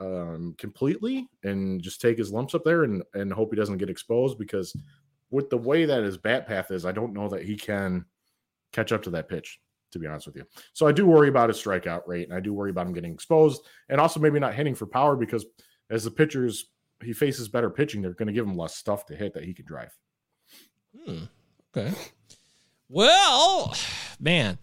um, 0.00 0.56
completely 0.58 1.28
and 1.44 1.80
just 1.80 2.00
take 2.00 2.18
his 2.18 2.32
lumps 2.32 2.56
up 2.56 2.64
there 2.64 2.82
and, 2.82 3.00
and 3.14 3.32
hope 3.32 3.50
he 3.52 3.56
doesn't 3.56 3.78
get 3.78 3.90
exposed 3.90 4.38
because 4.38 4.74
with 5.30 5.50
the 5.50 5.58
way 5.58 5.84
that 5.84 6.02
his 6.02 6.16
bat 6.16 6.46
path 6.46 6.70
is, 6.70 6.84
I 6.84 6.92
don't 6.92 7.12
know 7.12 7.28
that 7.28 7.44
he 7.44 7.56
can 7.56 8.04
catch 8.72 8.92
up 8.92 9.02
to 9.04 9.10
that 9.10 9.28
pitch, 9.28 9.60
to 9.92 9.98
be 9.98 10.06
honest 10.06 10.26
with 10.26 10.36
you. 10.36 10.44
So 10.72 10.86
I 10.86 10.92
do 10.92 11.06
worry 11.06 11.28
about 11.28 11.48
his 11.48 11.58
strikeout 11.58 12.02
rate 12.06 12.28
and 12.28 12.36
I 12.36 12.40
do 12.40 12.52
worry 12.52 12.70
about 12.70 12.86
him 12.86 12.92
getting 12.92 13.12
exposed 13.12 13.62
and 13.88 14.00
also 14.00 14.20
maybe 14.20 14.40
not 14.40 14.54
hitting 14.54 14.74
for 14.74 14.86
power 14.86 15.16
because 15.16 15.46
as 15.90 16.04
the 16.04 16.10
pitchers 16.10 16.66
he 17.02 17.12
faces 17.12 17.48
better 17.48 17.70
pitching, 17.70 18.02
they're 18.02 18.12
going 18.12 18.28
to 18.28 18.32
give 18.32 18.46
him 18.46 18.56
less 18.56 18.76
stuff 18.76 19.06
to 19.06 19.16
hit 19.16 19.34
that 19.34 19.44
he 19.44 19.54
can 19.54 19.64
drive. 19.64 19.96
Hmm. 21.06 21.24
Okay. 21.76 21.94
Well, 22.88 23.74
man, 24.20 24.58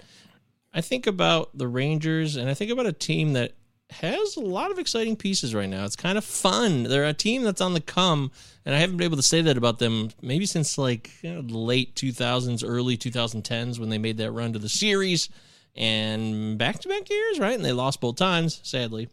I 0.73 0.81
think 0.81 1.07
about 1.07 1.57
the 1.57 1.67
Rangers 1.67 2.35
and 2.35 2.49
I 2.49 2.53
think 2.53 2.71
about 2.71 2.85
a 2.85 2.93
team 2.93 3.33
that 3.33 3.53
has 3.89 4.35
a 4.35 4.41
lot 4.41 4.71
of 4.71 4.79
exciting 4.79 5.15
pieces 5.15 5.55
right 5.55 5.69
now. 5.69 5.85
It's 5.85 5.95
kind 5.95 6.17
of 6.17 6.25
fun. 6.25 6.83
They're 6.83 7.05
a 7.05 7.13
team 7.13 7.43
that's 7.43 7.61
on 7.61 7.73
the 7.73 7.79
come, 7.79 8.31
and 8.65 8.75
I 8.75 8.79
haven't 8.79 8.97
been 8.97 9.05
able 9.05 9.17
to 9.17 9.23
say 9.23 9.41
that 9.41 9.57
about 9.57 9.79
them 9.79 10.09
maybe 10.21 10.45
since 10.45 10.77
like 10.77 11.11
you 11.21 11.33
know, 11.33 11.39
late 11.41 11.95
2000s, 11.95 12.63
early 12.67 12.97
2010s 12.97 13.79
when 13.79 13.89
they 13.89 13.97
made 13.97 14.17
that 14.17 14.31
run 14.31 14.53
to 14.53 14.59
the 14.59 14.69
series 14.69 15.29
and 15.75 16.57
back 16.57 16.79
to 16.79 16.89
back 16.89 17.09
years, 17.09 17.39
right? 17.39 17.55
And 17.55 17.63
they 17.63 17.71
lost 17.71 18.01
both 18.01 18.15
times, 18.15 18.59
sadly. 18.63 19.09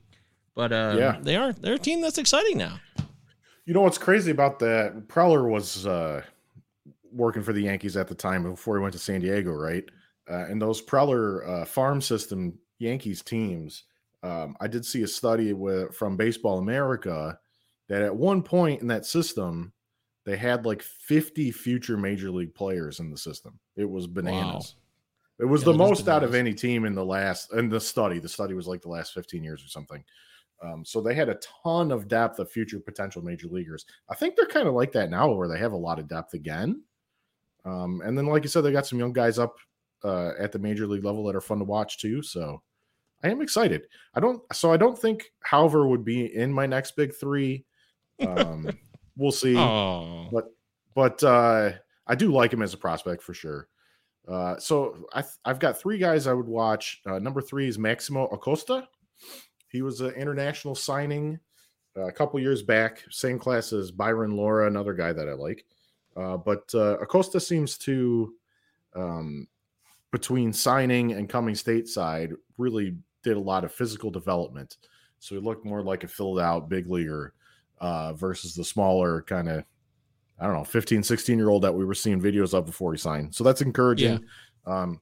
But 0.54 0.72
um, 0.72 0.98
yeah, 0.98 1.18
they 1.20 1.36
are 1.36 1.52
they're 1.52 1.74
a 1.74 1.78
team 1.78 2.00
that's 2.00 2.18
exciting 2.18 2.58
now. 2.58 2.80
You 3.64 3.74
know 3.74 3.80
what's 3.80 3.98
crazy 3.98 4.30
about 4.30 4.58
that? 4.60 5.08
Preller 5.08 5.48
was 5.48 5.86
uh, 5.86 6.22
working 7.12 7.42
for 7.42 7.52
the 7.52 7.62
Yankees 7.62 7.96
at 7.96 8.08
the 8.08 8.14
time 8.14 8.42
before 8.42 8.76
he 8.76 8.82
went 8.82 8.92
to 8.92 8.98
San 8.98 9.20
Diego, 9.20 9.52
right? 9.52 9.84
Uh, 10.30 10.46
and 10.48 10.60
those 10.60 10.82
Preller 10.82 11.48
uh, 11.48 11.64
farm 11.64 12.00
system 12.00 12.58
Yankees 12.78 13.22
teams, 13.22 13.84
um, 14.24 14.56
I 14.58 14.66
did 14.68 14.86
see 14.86 15.02
a 15.02 15.06
study 15.06 15.52
with, 15.52 15.94
from 15.94 16.16
Baseball 16.16 16.58
America 16.58 17.38
that 17.88 18.02
at 18.02 18.16
one 18.16 18.42
point 18.42 18.80
in 18.80 18.88
that 18.88 19.04
system, 19.04 19.72
they 20.24 20.36
had 20.36 20.64
like 20.64 20.80
50 20.82 21.50
future 21.52 21.98
major 21.98 22.30
league 22.30 22.54
players 22.54 23.00
in 23.00 23.10
the 23.10 23.18
system. 23.18 23.58
It 23.76 23.88
was 23.88 24.06
bananas. 24.06 24.76
It 25.38 25.44
was 25.44 25.60
Yeah, 25.60 25.72
the 25.72 25.78
most 25.78 26.08
out 26.08 26.24
of 26.24 26.34
any 26.34 26.54
team 26.54 26.86
in 26.86 26.94
the 26.94 27.04
last 27.04 27.52
in 27.52 27.68
the 27.68 27.80
study. 27.80 28.18
The 28.18 28.28
study 28.28 28.54
was 28.54 28.66
like 28.66 28.80
the 28.80 28.88
last 28.88 29.12
15 29.12 29.44
years 29.44 29.62
or 29.62 29.68
something. 29.68 30.02
Um, 30.62 30.84
so 30.86 31.02
they 31.02 31.14
had 31.14 31.28
a 31.28 31.38
ton 31.62 31.92
of 31.92 32.08
depth 32.08 32.38
of 32.38 32.50
future 32.50 32.80
potential 32.80 33.20
major 33.20 33.48
leaguers. 33.48 33.84
I 34.08 34.14
think 34.14 34.36
they're 34.36 34.46
kind 34.46 34.68
of 34.68 34.72
like 34.72 34.92
that 34.92 35.10
now, 35.10 35.30
where 35.30 35.48
they 35.48 35.58
have 35.58 35.72
a 35.72 35.76
lot 35.76 35.98
of 35.98 36.08
depth 36.08 36.32
again. 36.32 36.82
Um, 37.66 38.00
and 38.02 38.16
then, 38.16 38.26
like 38.26 38.44
you 38.44 38.48
said, 38.48 38.62
they 38.62 38.72
got 38.72 38.86
some 38.86 38.98
young 38.98 39.12
guys 39.12 39.38
up 39.38 39.56
uh, 40.02 40.32
at 40.38 40.52
the 40.52 40.58
major 40.58 40.86
league 40.86 41.04
level 41.04 41.24
that 41.24 41.36
are 41.36 41.42
fun 41.42 41.58
to 41.58 41.64
watch 41.64 41.98
too. 41.98 42.22
So 42.22 42.62
I 43.24 43.30
am 43.30 43.40
excited. 43.40 43.88
I 44.14 44.20
don't. 44.20 44.42
So 44.52 44.72
I 44.72 44.76
don't 44.76 44.98
think 44.98 45.32
Hauver 45.50 45.88
would 45.88 46.04
be 46.04 46.34
in 46.34 46.52
my 46.52 46.66
next 46.66 46.94
big 46.94 47.14
three. 47.14 47.64
Um, 48.20 48.68
we'll 49.16 49.32
see 49.32 49.56
Oh, 49.56 50.28
but 50.30 50.50
but 50.94 51.22
uh, 51.24 51.72
I 52.06 52.14
do 52.14 52.30
like 52.30 52.52
him 52.52 52.62
as 52.62 52.74
a 52.74 52.78
prospect 52.78 53.22
for 53.22 53.34
sure. 53.34 53.68
Uh, 54.28 54.58
so 54.58 55.06
I 55.12 55.24
I've 55.44 55.58
got 55.58 55.78
three 55.78 55.98
guys 55.98 56.26
I 56.26 56.32
would 56.34 56.46
watch. 56.46 57.00
Uh, 57.06 57.18
number 57.18 57.40
three 57.40 57.66
is 57.66 57.78
Maximo 57.78 58.26
Acosta. 58.26 58.86
He 59.68 59.82
was 59.82 60.00
an 60.00 60.12
international 60.12 60.74
signing 60.74 61.40
uh, 61.96 62.06
a 62.06 62.12
couple 62.12 62.38
years 62.40 62.62
back, 62.62 63.02
same 63.10 63.38
class 63.38 63.72
as 63.72 63.90
Bayron 63.90 64.34
Lora, 64.36 64.66
another 64.66 64.94
guy 64.94 65.12
that 65.12 65.28
I 65.28 65.32
like. 65.32 65.64
Uh, 66.16 66.36
but 66.36 66.70
uh, 66.74 66.98
Acosta 66.98 67.40
seems 67.40 67.76
to, 67.78 68.34
um, 68.94 69.48
between 70.12 70.52
signing 70.52 71.12
and 71.12 71.28
coming 71.28 71.54
stateside, 71.54 72.34
really 72.56 72.96
did 73.24 73.36
a 73.36 73.40
lot 73.40 73.64
of 73.64 73.72
physical 73.72 74.10
development. 74.10 74.76
So 75.18 75.34
he 75.34 75.40
looked 75.40 75.64
more 75.64 75.82
like 75.82 76.04
a 76.04 76.08
filled 76.08 76.38
out 76.38 76.68
big 76.68 76.88
leaguer 76.88 77.34
uh, 77.80 78.12
versus 78.12 78.54
the 78.54 78.64
smaller 78.64 79.22
kind 79.22 79.48
of 79.48 79.64
I 80.38 80.46
don't 80.46 80.56
know, 80.56 80.64
15, 80.64 81.02
16 81.02 81.38
year 81.38 81.48
old 81.48 81.62
that 81.62 81.74
we 81.74 81.84
were 81.84 81.94
seeing 81.94 82.20
videos 82.20 82.54
of 82.54 82.66
before 82.66 82.92
he 82.92 82.98
signed. 82.98 83.34
So 83.34 83.44
that's 83.44 83.60
encouraging. 83.60 84.18
Um, 84.66 85.00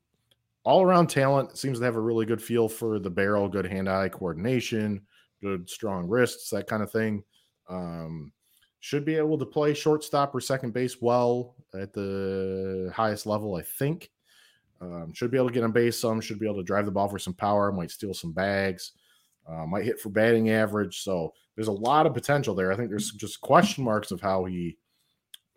all 0.64 0.82
around 0.82 1.08
talent 1.08 1.56
seems 1.56 1.78
to 1.78 1.84
have 1.84 1.96
a 1.96 2.00
really 2.00 2.26
good 2.26 2.42
feel 2.42 2.68
for 2.68 2.98
the 2.98 3.10
barrel, 3.10 3.48
good 3.48 3.66
hand 3.66 3.88
eye 3.88 4.08
coordination, 4.08 5.00
good 5.40 5.68
strong 5.68 6.06
wrists, 6.06 6.50
that 6.50 6.66
kind 6.66 6.82
of 6.82 6.92
thing. 6.92 7.24
Um, 7.68 8.32
should 8.80 9.04
be 9.04 9.14
able 9.14 9.38
to 9.38 9.46
play 9.46 9.74
shortstop 9.74 10.34
or 10.34 10.40
second 10.40 10.72
base 10.72 11.00
well 11.00 11.54
at 11.74 11.92
the 11.92 12.92
highest 12.94 13.26
level, 13.26 13.54
I 13.54 13.62
think. 13.62 14.10
Um, 14.82 15.12
should 15.14 15.30
be 15.30 15.36
able 15.36 15.46
to 15.46 15.54
get 15.54 15.62
on 15.62 15.70
base 15.70 16.00
some, 16.00 16.20
should 16.20 16.40
be 16.40 16.46
able 16.46 16.56
to 16.56 16.64
drive 16.64 16.86
the 16.86 16.90
ball 16.90 17.08
for 17.08 17.18
some 17.18 17.34
power, 17.34 17.70
might 17.70 17.92
steal 17.92 18.12
some 18.12 18.32
bags, 18.32 18.92
uh, 19.48 19.64
might 19.64 19.84
hit 19.84 20.00
for 20.00 20.08
batting 20.08 20.50
average. 20.50 21.02
So 21.02 21.32
there's 21.54 21.68
a 21.68 21.72
lot 21.72 22.04
of 22.04 22.14
potential 22.14 22.54
there. 22.54 22.72
I 22.72 22.76
think 22.76 22.90
there's 22.90 23.12
just 23.12 23.40
question 23.40 23.84
marks 23.84 24.10
of 24.10 24.20
how 24.20 24.44
he 24.44 24.76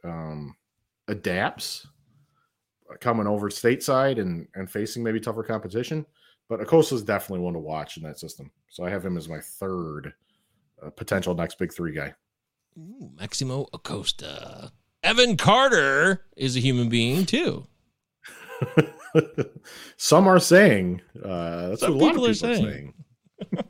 um, 0.04 0.56
adapts 1.08 1.88
uh, 2.92 2.98
coming 3.00 3.26
over 3.26 3.50
stateside 3.50 4.20
and 4.20 4.48
and 4.54 4.70
facing 4.70 5.02
maybe 5.02 5.20
tougher 5.20 5.44
competition. 5.44 6.06
But 6.48 6.62
Acosta 6.62 6.94
is 6.94 7.04
definitely 7.04 7.44
one 7.44 7.54
to 7.54 7.60
watch 7.60 7.98
in 7.98 8.04
that 8.04 8.20
system. 8.20 8.52
So 8.70 8.84
I 8.84 8.92
have 8.92 9.04
him 9.04 9.18
as 9.18 9.28
my 9.28 9.40
third 9.40 10.14
uh, 10.86 10.92
potential 10.92 11.34
next 11.34 11.58
big 11.58 11.74
three 11.74 11.94
guy. 11.94 12.14
Ooh, 12.78 13.10
Maximo 13.18 13.66
Acosta. 13.74 14.72
Evan 15.02 15.38
Carter 15.38 16.26
is 16.38 16.56
a 16.56 16.60
human 16.60 16.90
being 16.90 17.26
too. 17.26 17.66
Some 19.98 20.28
are 20.28 20.40
saying 20.40 21.02
uh, 21.24 21.70
that's 21.70 21.82
Some 21.82 21.98
what 21.98 22.02
a 22.02 22.06
lot 22.06 22.10
people 22.10 22.26
of 22.26 22.32
are 22.32 22.34
people 22.34 22.50
are 22.50 22.56
saying. 22.56 22.94
saying. 23.44 23.64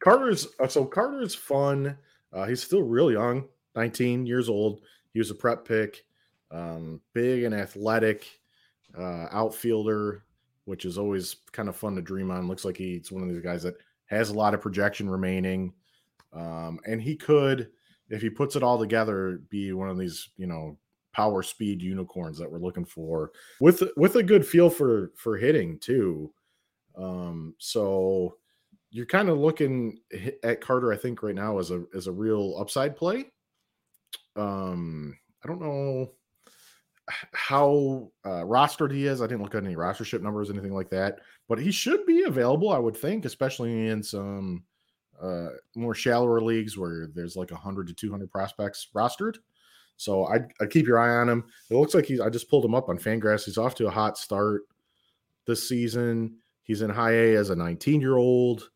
Carter's 0.00 0.46
uh, 0.60 0.68
so 0.68 0.84
Carter's 0.84 1.34
fun. 1.34 1.96
Uh, 2.32 2.46
he's 2.46 2.62
still 2.62 2.82
real 2.82 3.10
young, 3.10 3.44
19 3.74 4.26
years 4.26 4.48
old. 4.48 4.80
He 5.12 5.18
was 5.18 5.30
a 5.30 5.34
prep 5.34 5.66
pick, 5.66 6.04
um, 6.50 7.00
big 7.14 7.44
and 7.44 7.54
athletic 7.54 8.26
uh, 8.96 9.26
outfielder, 9.32 10.24
which 10.66 10.84
is 10.84 10.98
always 10.98 11.36
kind 11.52 11.68
of 11.68 11.76
fun 11.76 11.94
to 11.96 12.02
dream 12.02 12.30
on. 12.30 12.48
Looks 12.48 12.64
like 12.64 12.76
he's 12.76 13.10
one 13.10 13.22
of 13.22 13.28
these 13.28 13.42
guys 13.42 13.62
that 13.62 13.76
has 14.06 14.30
a 14.30 14.34
lot 14.34 14.54
of 14.54 14.60
projection 14.60 15.08
remaining, 15.08 15.72
um, 16.32 16.78
and 16.86 17.02
he 17.02 17.16
could, 17.16 17.70
if 18.10 18.22
he 18.22 18.30
puts 18.30 18.56
it 18.56 18.62
all 18.62 18.78
together, 18.78 19.40
be 19.50 19.72
one 19.72 19.88
of 19.88 19.98
these 19.98 20.28
you 20.36 20.46
know 20.46 20.78
power 21.12 21.42
speed 21.42 21.82
unicorns 21.82 22.38
that 22.38 22.50
we're 22.50 22.58
looking 22.58 22.84
for 22.84 23.32
with 23.60 23.82
with 23.96 24.16
a 24.16 24.22
good 24.22 24.46
feel 24.46 24.70
for 24.70 25.12
for 25.16 25.36
hitting 25.36 25.78
too. 25.78 26.32
Um, 26.96 27.54
so 27.58 28.36
you're 28.90 29.06
kind 29.06 29.28
of 29.28 29.38
looking 29.38 29.98
at 30.42 30.60
Carter, 30.60 30.92
I 30.92 30.96
think, 30.96 31.22
right 31.22 31.34
now 31.34 31.58
as 31.58 31.70
a 31.70 31.84
as 31.94 32.06
a 32.06 32.12
real 32.12 32.56
upside 32.58 32.96
play. 32.96 33.26
Um, 34.36 35.18
I 35.44 35.48
don't 35.48 35.60
know 35.60 36.12
how 37.32 38.10
uh, 38.24 38.42
rostered 38.42 38.92
he 38.92 39.06
is. 39.06 39.20
I 39.22 39.26
didn't 39.26 39.42
look 39.42 39.54
at 39.54 39.64
any 39.64 39.76
rostership 39.76 40.22
numbers, 40.22 40.50
anything 40.50 40.74
like 40.74 40.90
that, 40.90 41.20
but 41.48 41.58
he 41.58 41.70
should 41.70 42.04
be 42.06 42.24
available, 42.24 42.70
I 42.70 42.78
would 42.78 42.96
think, 42.96 43.24
especially 43.24 43.88
in 43.88 44.02
some 44.02 44.64
uh, 45.20 45.48
more 45.74 45.94
shallower 45.94 46.40
leagues 46.40 46.76
where 46.76 47.08
there's 47.14 47.36
like 47.36 47.50
100 47.50 47.86
to 47.88 47.94
200 47.94 48.30
prospects 48.30 48.88
rostered. 48.94 49.36
So 49.98 50.26
I'd, 50.26 50.46
I'd 50.60 50.70
keep 50.70 50.86
your 50.86 50.98
eye 50.98 51.20
on 51.20 51.28
him. 51.28 51.44
It 51.68 51.74
looks 51.74 51.92
like 51.92 52.06
he's, 52.06 52.20
I 52.20 52.30
just 52.30 52.48
pulled 52.48 52.64
him 52.64 52.74
up 52.74 52.88
on 52.88 52.98
Fangraphs. 52.98 53.44
He's 53.44 53.58
off 53.58 53.74
to 53.74 53.88
a 53.88 53.90
hot 53.90 54.16
start 54.16 54.62
this 55.44 55.68
season. 55.68 56.36
He's 56.62 56.82
in 56.82 56.90
high 56.90 57.12
A 57.12 57.36
as 57.36 57.50
a 57.50 57.56
19 57.56 58.00
year 58.00 58.16
old. 58.16 58.70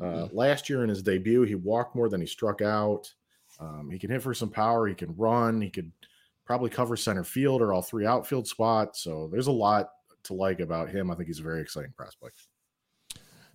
Uh, 0.00 0.28
last 0.30 0.68
year 0.68 0.84
in 0.84 0.88
his 0.88 1.02
debut, 1.02 1.42
he 1.42 1.54
walked 1.54 1.96
more 1.96 2.08
than 2.08 2.20
he 2.20 2.26
struck 2.26 2.60
out. 2.62 3.12
Um, 3.58 3.88
he 3.90 3.98
can 3.98 4.10
hit 4.10 4.22
for 4.22 4.34
some 4.34 4.50
power. 4.50 4.86
He 4.86 4.94
can 4.94 5.16
run. 5.16 5.60
He 5.60 5.70
could 5.70 5.90
probably 6.44 6.70
cover 6.70 6.96
center 6.96 7.24
field 7.24 7.62
or 7.62 7.72
all 7.72 7.82
three 7.82 8.06
outfield 8.06 8.46
spots. 8.46 9.02
So 9.02 9.28
there's 9.32 9.46
a 9.48 9.52
lot 9.52 9.90
to 10.24 10.34
like 10.34 10.60
about 10.60 10.90
him. 10.90 11.10
I 11.10 11.14
think 11.14 11.28
he's 11.28 11.40
a 11.40 11.44
very 11.44 11.62
exciting 11.62 11.92
prospect. 11.96 12.36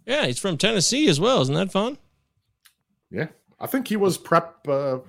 Yeah, 0.06 0.26
he's 0.26 0.40
from 0.40 0.58
Tennessee 0.58 1.08
as 1.08 1.20
well. 1.20 1.42
Isn't 1.42 1.56
that 1.56 1.72
fun? 1.72 1.98
Yeah, 3.12 3.28
I 3.60 3.68
think 3.68 3.88
he 3.88 3.96
was 3.96 4.18
prep. 4.18 4.68
Uh, 4.68 5.00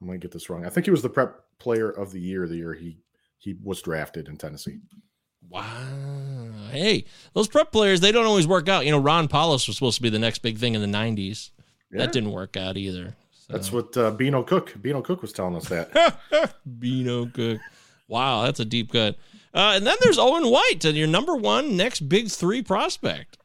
I 0.00 0.04
might 0.04 0.20
get 0.20 0.32
this 0.32 0.48
wrong. 0.48 0.64
I 0.64 0.68
think 0.68 0.86
he 0.86 0.90
was 0.90 1.02
the 1.02 1.08
prep 1.08 1.40
player 1.58 1.90
of 1.90 2.12
the 2.12 2.20
year 2.20 2.46
the 2.46 2.56
year 2.56 2.74
he 2.74 2.98
he 3.38 3.56
was 3.62 3.82
drafted 3.82 4.28
in 4.28 4.36
Tennessee. 4.36 4.78
Wow. 5.48 5.64
Hey, 6.70 7.04
those 7.32 7.48
prep 7.48 7.72
players, 7.72 8.00
they 8.00 8.12
don't 8.12 8.26
always 8.26 8.46
work 8.46 8.68
out. 8.68 8.84
You 8.84 8.90
know, 8.90 8.98
Ron 8.98 9.28
Powlus 9.28 9.66
was 9.66 9.76
supposed 9.76 9.96
to 9.96 10.02
be 10.02 10.10
the 10.10 10.18
next 10.18 10.40
big 10.40 10.58
thing 10.58 10.74
in 10.74 10.80
the 10.80 10.98
90s. 10.98 11.50
Yeah. 11.90 11.98
That 11.98 12.12
didn't 12.12 12.32
work 12.32 12.56
out 12.56 12.76
either. 12.76 13.16
So. 13.30 13.52
That's 13.52 13.72
what 13.72 13.96
uh, 13.96 14.10
Beano 14.10 14.42
Cook. 14.42 14.74
Beano 14.80 15.00
Cook 15.00 15.22
was 15.22 15.32
telling 15.32 15.56
us 15.56 15.68
that. 15.68 16.18
Beano 16.78 17.26
Cook. 17.26 17.60
Wow, 18.08 18.42
that's 18.42 18.60
a 18.60 18.64
deep 18.64 18.92
cut. 18.92 19.16
Uh, 19.54 19.72
and 19.76 19.86
then 19.86 19.96
there's 20.00 20.18
Owen 20.18 20.50
White, 20.50 20.84
and 20.84 20.96
your 20.96 21.06
number 21.06 21.34
one 21.34 21.76
next 21.76 22.08
big 22.08 22.28
three 22.28 22.62
prospect. 22.62 23.37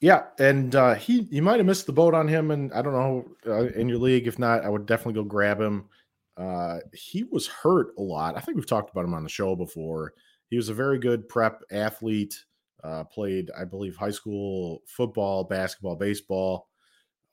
Yeah, 0.00 0.24
and 0.38 0.74
uh, 0.74 0.94
he 0.94 1.26
you 1.30 1.42
might 1.42 1.58
have 1.58 1.66
missed 1.66 1.86
the 1.86 1.92
boat 1.92 2.14
on 2.14 2.28
him, 2.28 2.50
and 2.50 2.72
I 2.72 2.82
don't 2.82 2.92
know 2.92 3.24
uh, 3.46 3.66
in 3.68 3.88
your 3.88 3.98
league. 3.98 4.26
If 4.28 4.38
not, 4.38 4.64
I 4.64 4.68
would 4.68 4.86
definitely 4.86 5.14
go 5.14 5.24
grab 5.24 5.60
him. 5.60 5.86
Uh, 6.36 6.78
he 6.92 7.24
was 7.24 7.48
hurt 7.48 7.88
a 7.98 8.02
lot. 8.02 8.36
I 8.36 8.40
think 8.40 8.56
we've 8.56 8.66
talked 8.66 8.90
about 8.90 9.04
him 9.04 9.14
on 9.14 9.24
the 9.24 9.28
show 9.28 9.56
before. 9.56 10.12
He 10.50 10.56
was 10.56 10.68
a 10.68 10.74
very 10.74 10.98
good 10.98 11.28
prep 11.28 11.62
athlete. 11.72 12.44
Uh, 12.84 13.02
played, 13.02 13.50
I 13.58 13.64
believe, 13.64 13.96
high 13.96 14.12
school 14.12 14.82
football, 14.86 15.42
basketball, 15.42 15.96
baseball. 15.96 16.68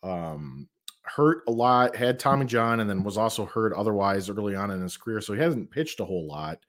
Um, 0.02 0.68
hurt 1.04 1.44
a 1.48 1.52
lot. 1.52 1.96
Had 1.96 2.18
Tommy 2.18 2.48
John, 2.48 2.80
and 2.80 2.90
then 2.90 3.04
was 3.04 3.18
also 3.18 3.46
hurt 3.46 3.74
otherwise 3.74 4.28
early 4.28 4.56
on 4.56 4.72
in 4.72 4.82
his 4.82 4.98
career. 4.98 5.22
So 5.22 5.34
he 5.34 5.40
hasn't 5.40 5.70
pitched 5.70 6.00
a 6.00 6.06
whole 6.06 6.28
lot. 6.28 6.60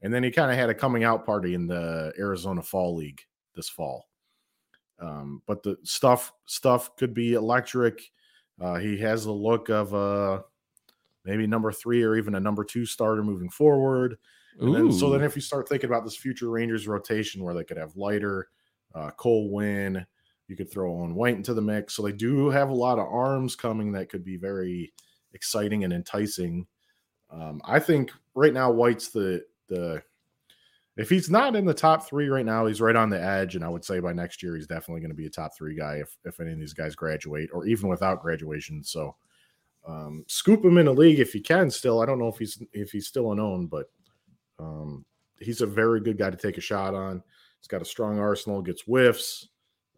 And 0.00 0.14
then 0.14 0.22
he 0.22 0.30
kind 0.30 0.50
of 0.50 0.56
had 0.56 0.70
a 0.70 0.74
coming 0.74 1.04
out 1.04 1.26
party 1.26 1.52
in 1.52 1.66
the 1.66 2.12
Arizona 2.18 2.62
Fall 2.62 2.96
League 2.96 3.20
this 3.54 3.68
fall. 3.68 4.08
Um, 5.02 5.42
but 5.46 5.62
the 5.62 5.76
stuff 5.82 6.32
stuff 6.46 6.96
could 6.96 7.12
be 7.12 7.34
electric. 7.34 8.10
Uh, 8.60 8.76
he 8.76 8.96
has 8.98 9.24
the 9.24 9.32
look 9.32 9.68
of 9.68 9.92
a 9.92 10.44
maybe 11.24 11.46
number 11.46 11.72
three 11.72 12.02
or 12.02 12.16
even 12.16 12.36
a 12.36 12.40
number 12.40 12.64
two 12.64 12.86
starter 12.86 13.22
moving 13.22 13.50
forward. 13.50 14.16
And 14.60 14.74
then, 14.74 14.92
so 14.92 15.10
then 15.10 15.22
if 15.22 15.34
you 15.34 15.40
start 15.40 15.68
thinking 15.68 15.88
about 15.88 16.04
this 16.04 16.16
future 16.16 16.50
Rangers 16.50 16.86
rotation 16.86 17.42
where 17.42 17.54
they 17.54 17.64
could 17.64 17.78
have 17.78 17.96
Leiter, 17.96 18.48
uh, 18.94 19.10
Cole 19.12 19.50
Winn, 19.50 20.04
you 20.46 20.56
could 20.56 20.70
throw 20.70 20.94
on 20.94 21.14
White 21.14 21.36
into 21.36 21.54
the 21.54 21.62
mix. 21.62 21.94
So 21.94 22.02
they 22.02 22.12
do 22.12 22.50
have 22.50 22.68
a 22.68 22.74
lot 22.74 22.98
of 22.98 23.08
arms 23.08 23.56
coming 23.56 23.92
that 23.92 24.10
could 24.10 24.24
be 24.24 24.36
very 24.36 24.92
exciting 25.32 25.84
and 25.84 25.92
enticing. 25.92 26.66
Um, 27.30 27.62
I 27.64 27.78
think 27.78 28.12
right 28.34 28.52
now 28.52 28.70
White's 28.70 29.08
the 29.08 29.42
the 29.68 30.02
if 30.96 31.08
he's 31.08 31.30
not 31.30 31.56
in 31.56 31.64
the 31.64 31.74
top 31.74 32.06
three 32.06 32.28
right 32.28 32.46
now, 32.46 32.66
he's 32.66 32.80
right 32.80 32.96
on 32.96 33.10
the 33.10 33.22
edge. 33.22 33.56
And 33.56 33.64
I 33.64 33.68
would 33.68 33.84
say 33.84 34.00
by 34.00 34.12
next 34.12 34.42
year 34.42 34.56
he's 34.56 34.66
definitely 34.66 35.00
going 35.00 35.10
to 35.10 35.16
be 35.16 35.26
a 35.26 35.30
top 35.30 35.56
three 35.56 35.74
guy 35.74 35.96
if 35.96 36.16
if 36.24 36.40
any 36.40 36.52
of 36.52 36.58
these 36.58 36.74
guys 36.74 36.94
graduate 36.94 37.50
or 37.52 37.66
even 37.66 37.88
without 37.88 38.22
graduation. 38.22 38.82
So 38.84 39.16
Um, 39.84 40.24
scoop 40.28 40.64
him 40.64 40.78
in 40.78 40.86
a 40.86 40.92
league 40.92 41.18
if 41.18 41.34
you 41.34 41.42
can. 41.42 41.68
Still, 41.68 42.00
I 42.00 42.06
don't 42.06 42.20
know 42.20 42.28
if 42.28 42.38
he's 42.38 42.62
if 42.72 42.92
he's 42.92 43.08
still 43.08 43.32
unowned, 43.32 43.68
but 43.68 43.86
um, 44.60 45.04
he's 45.40 45.60
a 45.60 45.66
very 45.66 46.00
good 46.00 46.16
guy 46.16 46.30
to 46.30 46.36
take 46.36 46.56
a 46.56 46.60
shot 46.60 46.94
on. 46.94 47.20
He's 47.58 47.66
got 47.66 47.82
a 47.82 47.84
strong 47.84 48.20
arsenal, 48.20 48.62
gets 48.62 48.82
whiffs, 48.82 49.48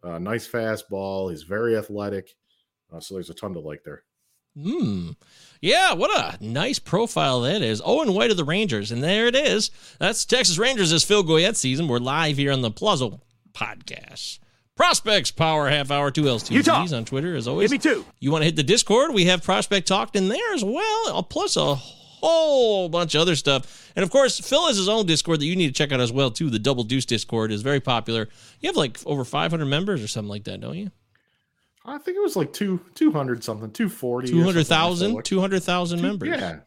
uh, 0.03 0.17
nice 0.17 0.47
fastball. 0.47 1.29
He's 1.29 1.43
very 1.43 1.77
athletic, 1.77 2.35
uh, 2.91 2.99
so 2.99 3.13
there's 3.13 3.29
a 3.29 3.35
ton 3.35 3.53
to 3.53 3.59
like 3.59 3.83
there. 3.83 4.03
Hmm. 4.59 5.11
Yeah, 5.61 5.93
what 5.93 6.11
a 6.11 6.43
nice 6.43 6.79
profile 6.79 7.41
that 7.41 7.61
is. 7.61 7.81
Owen 7.83 8.13
White 8.13 8.31
of 8.31 8.37
the 8.37 8.43
Rangers. 8.43 8.91
And 8.91 9.03
there 9.03 9.27
it 9.27 9.35
is. 9.35 9.71
That's 9.99 10.25
Texas 10.25 10.57
Rangers 10.57 10.91
this 10.91 11.03
Phil 11.03 11.23
Goyette 11.23 11.55
season. 11.55 11.87
We're 11.87 11.97
live 11.99 12.37
here 12.37 12.51
on 12.51 12.61
the 12.61 12.71
Palazzo 12.71 13.19
podcast. 13.53 14.39
Prospects 14.75 15.31
Power 15.31 15.69
Half 15.69 15.89
Hour, 15.89 16.11
two 16.11 16.27
L's, 16.27 16.43
two 16.43 16.61
Z's 16.61 16.93
on 16.93 17.05
Twitter, 17.05 17.35
as 17.35 17.47
always. 17.47 17.71
Give 17.71 17.83
me 17.83 17.93
two. 17.93 18.05
You 18.19 18.31
want 18.31 18.41
to 18.41 18.45
hit 18.45 18.57
the 18.57 18.63
Discord? 18.63 19.13
We 19.13 19.25
have 19.25 19.41
Prospect 19.41 19.87
Talked 19.87 20.17
in 20.17 20.27
there 20.27 20.53
as 20.53 20.65
well, 20.65 21.17
uh, 21.17 21.21
plus 21.21 21.55
a 21.55 21.75
whole 21.75 22.89
bunch 22.89 23.15
of 23.15 23.21
other 23.21 23.37
stuff. 23.37 23.91
And 23.95 24.03
of 24.03 24.09
course, 24.09 24.37
Phil 24.39 24.67
has 24.67 24.75
his 24.75 24.89
own 24.89 25.05
Discord 25.05 25.39
that 25.39 25.45
you 25.45 25.55
need 25.55 25.67
to 25.67 25.73
check 25.73 25.93
out 25.93 26.01
as 26.01 26.11
well, 26.11 26.29
too. 26.29 26.49
The 26.49 26.59
Double 26.59 26.83
Deuce 26.83 27.05
Discord 27.05 27.53
is 27.53 27.61
very 27.61 27.79
popular. 27.79 28.27
You 28.59 28.67
have 28.67 28.75
like 28.75 28.99
over 29.05 29.23
500 29.23 29.65
members 29.65 30.03
or 30.03 30.09
something 30.09 30.29
like 30.29 30.43
that, 30.43 30.59
don't 30.59 30.77
you? 30.77 30.91
I 31.85 31.97
think 31.99 32.17
it 32.17 32.21
was 32.21 32.35
like 32.35 32.51
two 32.53 32.79
two 32.95 33.11
hundred 33.11 33.43
something, 33.43 33.71
two 33.71 33.89
forty, 33.89 34.27
or 34.27 34.29
something. 34.31 34.43
200,000? 34.45 35.13
Like, 35.13 35.23
200,000 35.23 36.01
members. 36.01 36.29
Yeah, 36.29 36.57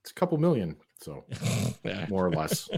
it's 0.00 0.10
a 0.10 0.14
couple 0.14 0.38
million, 0.38 0.76
so 1.00 1.24
Yeah. 1.84 2.06
more 2.08 2.26
or 2.26 2.30
less. 2.30 2.68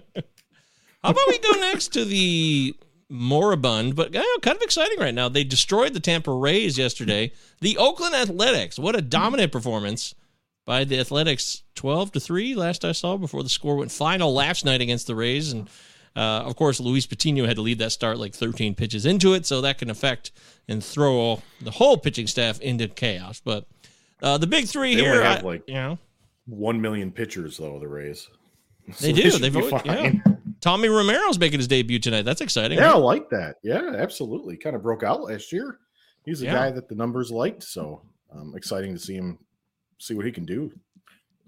How 1.04 1.10
about 1.10 1.28
we 1.28 1.38
go 1.38 1.52
next 1.60 1.88
to 1.94 2.04
the 2.04 2.74
moribund, 3.08 3.94
but 3.96 4.12
kind 4.12 4.56
of 4.56 4.62
exciting 4.62 4.98
right 4.98 5.14
now? 5.14 5.28
They 5.28 5.44
destroyed 5.44 5.92
the 5.94 6.00
Tampa 6.00 6.32
Rays 6.32 6.78
yesterday. 6.78 7.32
The 7.60 7.76
Oakland 7.76 8.14
Athletics. 8.14 8.78
What 8.78 8.96
a 8.96 9.02
dominant 9.02 9.52
performance 9.52 10.14
by 10.64 10.84
the 10.84 10.98
Athletics, 10.98 11.62
twelve 11.74 12.12
to 12.12 12.20
three. 12.20 12.54
Last 12.54 12.84
I 12.84 12.92
saw 12.92 13.16
before 13.16 13.42
the 13.42 13.48
score 13.48 13.76
went 13.76 13.90
final 13.92 14.32
last 14.32 14.64
night 14.64 14.80
against 14.80 15.06
the 15.08 15.14
Rays, 15.16 15.52
and 15.52 15.68
uh, 16.16 16.42
of 16.44 16.56
course 16.56 16.80
Luis 16.80 17.06
Patino 17.06 17.46
had 17.46 17.56
to 17.56 17.62
leave 17.62 17.78
that 17.78 17.92
start 17.92 18.18
like 18.18 18.34
thirteen 18.34 18.74
pitches 18.74 19.06
into 19.06 19.34
it, 19.34 19.46
so 19.46 19.60
that 19.60 19.78
can 19.78 19.90
affect 19.90 20.30
and 20.68 20.82
throw 20.84 21.14
all, 21.14 21.42
the 21.60 21.70
whole 21.70 21.96
pitching 21.96 22.26
staff 22.26 22.60
into 22.60 22.88
chaos. 22.88 23.40
But 23.44 23.66
uh, 24.22 24.38
the 24.38 24.46
big 24.46 24.66
three 24.66 24.94
They 24.94 25.02
here, 25.02 25.22
have, 25.22 25.40
I- 25.44 25.46
like, 25.46 25.62
you 25.68 25.74
know. 25.74 25.98
One 26.46 26.80
million 26.80 27.12
pitchers 27.12 27.56
though, 27.58 27.78
the 27.78 27.88
Rays. 27.88 28.28
They 29.00 29.12
do. 29.12 29.30
should 29.30 29.40
They've 29.42 29.56
always, 29.56 29.72
yeah. 29.84 30.12
Tommy 30.60 30.88
Romero's 30.88 31.38
making 31.38 31.60
his 31.60 31.68
debut 31.68 32.00
tonight. 32.00 32.22
That's 32.22 32.40
exciting. 32.40 32.78
Yeah, 32.78 32.92
I 32.92 32.96
like 32.96 33.30
that. 33.30 33.56
Yeah, 33.62 33.92
absolutely. 33.96 34.56
Kind 34.56 34.74
of 34.74 34.82
broke 34.82 35.04
out 35.04 35.22
last 35.22 35.52
year. 35.52 35.78
He's 36.24 36.42
a 36.42 36.46
Yeah. 36.46 36.54
guy 36.54 36.70
that 36.72 36.88
the 36.88 36.94
numbers 36.96 37.30
liked, 37.30 37.62
so 37.62 38.02
um, 38.34 38.54
exciting 38.56 38.92
to 38.92 38.98
see 38.98 39.14
him 39.14 39.38
see 39.98 40.14
what 40.14 40.26
he 40.26 40.32
can 40.32 40.44
do. 40.44 40.72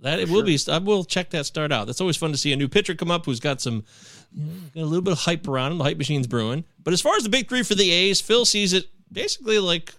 That 0.04 0.20
it 0.20 0.28
For 0.28 0.34
will 0.34 0.42
be. 0.44 0.58
I 0.68 0.78
will 0.78 1.02
check 1.04 1.30
that 1.30 1.46
start 1.46 1.72
out. 1.72 1.86
That's 1.86 2.00
always 2.00 2.16
fun 2.16 2.30
to 2.32 2.38
see 2.38 2.52
a 2.52 2.56
new 2.56 2.68
pitcher 2.68 2.94
come 2.94 3.10
up 3.10 3.24
who's 3.26 3.40
got 3.40 3.60
some, 3.60 3.84
you 4.34 4.44
know, 4.44 4.52
got 4.74 4.82
a 4.82 4.84
little 4.84 5.02
bit 5.02 5.12
of 5.12 5.18
hype 5.20 5.48
around 5.48 5.72
him. 5.72 5.78
The 5.78 5.84
hype 5.84 5.96
machine's 5.98 6.26
brewing. 6.26 6.64
But 6.82 6.92
as 6.92 7.00
far 7.00 7.16
as 7.16 7.22
the 7.24 7.28
big 7.30 7.48
three 7.48 7.62
for 7.62 7.74
the 7.74 7.90
A's, 7.90 8.20
Phil 8.20 8.44
sees 8.44 8.72
it 8.74 8.84
basically 9.10 9.58
like, 9.58 9.94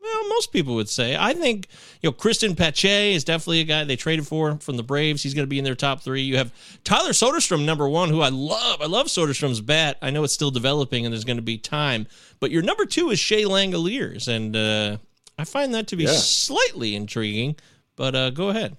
well, 0.00 0.28
most 0.30 0.52
people 0.52 0.74
would 0.76 0.88
say. 0.88 1.16
I 1.18 1.34
think 1.34 1.68
you 2.00 2.08
know 2.08 2.12
Cristian 2.14 2.56
Pache 2.56 3.12
is 3.14 3.24
definitely 3.24 3.60
a 3.60 3.64
guy 3.64 3.84
they 3.84 3.96
traded 3.96 4.26
for 4.26 4.56
from 4.60 4.76
the 4.78 4.82
Braves. 4.82 5.22
He's 5.22 5.34
going 5.34 5.42
to 5.44 5.50
be 5.50 5.58
in 5.58 5.64
their 5.64 5.74
top 5.74 6.00
three. 6.00 6.22
You 6.22 6.36
have 6.38 6.52
Tyler 6.84 7.10
Soderstrom, 7.10 7.64
number 7.64 7.88
one, 7.88 8.08
who 8.08 8.20
I 8.22 8.28
love. 8.30 8.80
I 8.80 8.86
love 8.86 9.08
Soderstrom's 9.08 9.60
bat. 9.60 9.98
I 10.00 10.10
know 10.10 10.24
it's 10.24 10.32
still 10.32 10.50
developing 10.50 11.04
and 11.04 11.12
there's 11.12 11.24
going 11.24 11.36
to 11.38 11.42
be 11.42 11.58
time. 11.58 12.06
But 12.40 12.50
your 12.52 12.62
number 12.62 12.86
two 12.86 13.10
is 13.10 13.18
Shea 13.18 13.42
Langeliers, 13.44 14.28
and 14.28 14.56
uh, 14.56 14.96
I 15.38 15.44
find 15.44 15.74
that 15.74 15.88
to 15.88 15.96
be 15.96 16.04
Yeah. 16.04 16.12
slightly 16.12 16.94
intriguing. 16.94 17.56
But 17.96 18.14
uh, 18.14 18.30
go 18.30 18.48
ahead. 18.50 18.76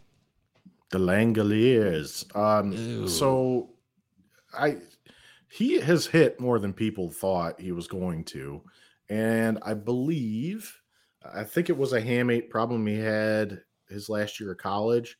The 0.91 0.99
Langoliers. 0.99 2.23
Um, 2.35 3.07
so 3.07 3.69
I 4.53 4.77
he 5.49 5.79
has 5.79 6.05
hit 6.05 6.39
more 6.39 6.59
than 6.59 6.73
people 6.73 7.09
thought 7.11 7.59
he 7.59 7.71
was 7.71 7.87
going 7.87 8.23
to, 8.25 8.61
and 9.09 9.59
I 9.63 9.73
believe 9.73 10.73
I 11.23 11.43
think 11.43 11.69
it 11.69 11.77
was 11.77 11.93
a 11.93 12.01
hamate 12.01 12.49
problem 12.49 12.87
he 12.87 12.97
had 12.97 13.61
his 13.89 14.09
last 14.09 14.39
year 14.39 14.51
of 14.51 14.57
college. 14.57 15.17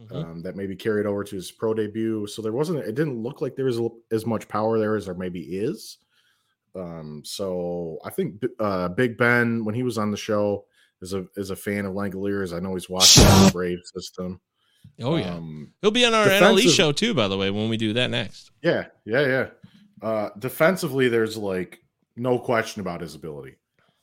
Mhm. 0.00 0.12
Um, 0.14 0.42
that 0.42 0.56
maybe 0.56 0.74
carried 0.74 1.04
over 1.04 1.22
to 1.22 1.36
his 1.36 1.52
pro 1.52 1.74
debut. 1.74 2.26
So 2.26 2.40
there 2.40 2.52
wasn't. 2.52 2.78
It 2.78 2.94
didn't 2.94 3.22
look 3.22 3.42
like 3.42 3.54
there 3.54 3.66
was 3.66 3.78
as 4.10 4.24
much 4.24 4.48
power 4.48 4.78
there 4.78 4.96
as 4.96 5.04
there 5.04 5.14
maybe 5.14 5.40
is. 5.40 5.98
Um, 6.74 7.22
so 7.26 7.98
I 8.02 8.08
think 8.08 8.42
uh, 8.58 8.88
Big 8.88 9.18
Ben, 9.18 9.64
when 9.66 9.74
he 9.74 9.82
was 9.82 9.98
on 9.98 10.10
the 10.10 10.16
show, 10.16 10.64
is 11.02 11.12
a 11.12 11.26
is 11.36 11.50
a 11.50 11.56
fan 11.56 11.84
of 11.84 11.92
Langeliers. 11.92 12.56
I 12.56 12.60
know 12.60 12.74
he's 12.74 12.88
watching 12.88 13.24
the 13.24 13.50
Brave 13.52 13.80
system. 13.94 14.40
Oh 15.00 15.16
yeah, 15.16 15.34
Um, 15.34 15.72
he'll 15.80 15.90
be 15.90 16.04
on 16.04 16.14
our 16.14 16.26
NLE 16.26 16.68
show 16.74 16.92
too. 16.92 17.14
By 17.14 17.28
the 17.28 17.36
way, 17.38 17.50
when 17.50 17.68
we 17.68 17.76
do 17.76 17.92
that 17.94 18.10
next. 18.10 18.50
yeah, 18.62 18.86
yeah, 19.04 19.26
yeah. 19.26 19.46
Uh, 20.02 20.30
defensively, 20.38 21.08
there's 21.08 21.36
like 21.36 21.82
no 22.16 22.38
question 22.38 22.80
about 22.80 23.00
his 23.00 23.14
ability. 23.14 23.56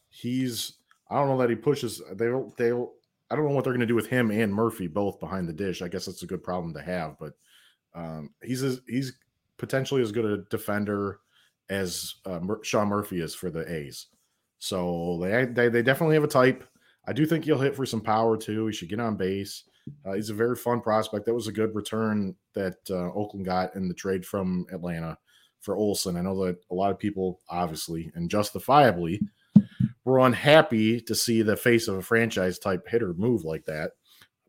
He's 0.10 0.74
I 1.10 1.16
don't 1.16 1.28
know 1.28 1.38
that 1.38 1.50
he 1.50 1.56
pushes. 1.56 2.02
They 2.14 2.26
don't. 2.26 2.56
They. 2.58 2.72
I 2.72 3.36
don't 3.36 3.46
know 3.46 3.52
what 3.52 3.64
they're 3.64 3.74
going 3.74 3.82
to 3.82 3.86
do 3.86 3.96
with 3.96 4.08
him 4.08 4.32
and 4.32 4.54
Murphy 4.54 4.88
both 4.88 5.20
behind 5.20 5.48
the 5.48 5.54
dish. 5.54 5.82
I 5.84 5.88
guess 5.88 6.08
that's 6.08 6.24
a 6.24 6.28
good 6.28 6.44
problem 6.44 6.74
to 6.74 6.82
have, 6.82 7.16
but 7.20 7.34
um, 7.94 8.32
he's 8.44 8.64
as, 8.64 8.82
he's 8.88 9.14
potentially 9.58 10.02
as 10.02 10.12
good 10.12 10.26
a 10.26 10.38
defender 10.50 11.20
as 11.70 12.16
uh, 12.26 12.40
Mur- 12.40 12.64
Sean 12.64 12.88
Murphy 12.88 13.22
is 13.22 13.36
for 13.36 13.52
the 13.52 13.72
A's. 13.72 14.08
So 14.58 15.20
they, 15.22 15.46
they 15.46 15.70
they 15.70 15.84
definitely 15.84 16.16
have 16.16 16.24
a 16.24 16.28
type. 16.28 16.64
I 17.08 17.14
do 17.14 17.26
think 17.26 17.46
he'll 17.46 17.60
hit 17.60 17.76
for 17.76 17.86
some 17.86 18.02
power 18.02 18.36
too. 18.36 18.66
He 18.68 18.74
should 18.74 18.90
get 18.90 19.00
on 19.00 19.16
base. 19.16 19.64
Uh, 20.06 20.14
he's 20.14 20.30
a 20.30 20.36
very 20.36 20.56
fun 20.56 20.82
prospect. 20.82 21.26
That 21.26 21.34
was 21.34 21.48
a 21.48 21.54
good 21.54 21.76
return 21.76 22.36
that 22.54 22.78
uh, 22.90 23.12
Oakland 23.14 23.46
got 23.46 23.76
in 23.76 23.88
the 23.88 23.94
trade 23.94 24.26
from 24.26 24.66
Atlanta 24.72 25.18
for 25.62 25.76
Olson. 25.76 26.18
I 26.18 26.22
know 26.22 26.46
that 26.46 26.58
a 26.72 26.76
lot 26.76 26.92
of 26.92 27.00
people, 27.00 27.40
obviously 27.50 28.12
and 28.16 28.30
justifiably, 28.30 29.22
were 30.06 30.20
unhappy 30.20 31.02
to 31.02 31.16
see 31.16 31.42
the 31.42 31.58
face 31.58 31.88
of 31.88 31.96
a 31.96 32.02
franchise 32.02 32.60
type 32.60 32.88
hitter 32.88 33.14
move 33.14 33.44
like 33.44 33.66
that. 33.66 33.92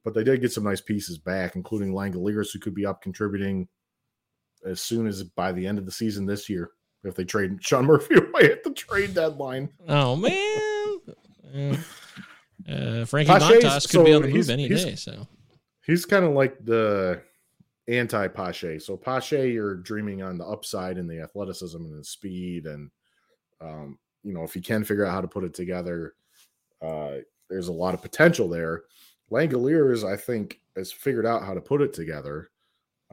But 0.04 0.14
they 0.14 0.24
did 0.24 0.40
get 0.40 0.52
some 0.52 0.64
nice 0.64 0.80
pieces 0.80 1.18
back, 1.18 1.56
including 1.56 1.92
Langeliers, 1.92 2.52
who 2.52 2.58
could 2.58 2.74
be 2.74 2.86
up 2.86 3.02
contributing 3.02 3.68
as 4.64 4.80
soon 4.80 5.06
as 5.06 5.22
by 5.22 5.52
the 5.52 5.66
end 5.66 5.78
of 5.78 5.86
the 5.86 5.92
season 5.92 6.26
this 6.26 6.48
year 6.48 6.70
if 7.04 7.14
they 7.14 7.24
trade 7.24 7.58
Sean 7.60 7.86
Murphy 7.86 8.14
away 8.16 8.50
at 8.50 8.64
the 8.64 8.72
trade 8.72 9.14
deadline. 9.14 9.70
Oh 9.88 10.16
man, 10.16 11.84
uh, 12.68 13.04
Frankie 13.04 13.32
Pache's- 13.32 13.64
Montas 13.64 13.90
could 13.90 14.04
be 14.04 14.12
on 14.14 14.22
the 14.22 14.28
move 14.28 14.50
any 14.50 14.68
day. 14.68 14.94
So 14.96 15.26
He's 15.84 16.04
kind 16.04 16.24
of 16.24 16.32
like 16.32 16.64
the 16.64 17.22
anti 17.88 18.28
Pache. 18.28 18.78
So 18.78 18.96
Pache, 18.96 19.50
you're 19.50 19.76
dreaming 19.76 20.22
on 20.22 20.38
the 20.38 20.46
upside 20.46 20.98
and 20.98 21.08
the 21.08 21.20
athleticism 21.20 21.76
and 21.78 21.98
the 21.98 22.04
speed, 22.04 22.66
and 22.66 22.90
um, 23.60 23.98
you 24.22 24.32
know 24.32 24.44
if 24.44 24.54
he 24.54 24.60
can 24.60 24.84
figure 24.84 25.04
out 25.04 25.12
how 25.12 25.20
to 25.20 25.28
put 25.28 25.44
it 25.44 25.54
together, 25.54 26.14
uh, 26.82 27.16
there's 27.48 27.68
a 27.68 27.72
lot 27.72 27.94
of 27.94 28.02
potential 28.02 28.48
there. 28.48 28.82
Langeliers, 29.32 30.04
I 30.04 30.16
think, 30.16 30.60
has 30.76 30.92
figured 30.92 31.26
out 31.26 31.42
how 31.44 31.54
to 31.54 31.60
put 31.60 31.80
it 31.82 31.92
together. 31.92 32.50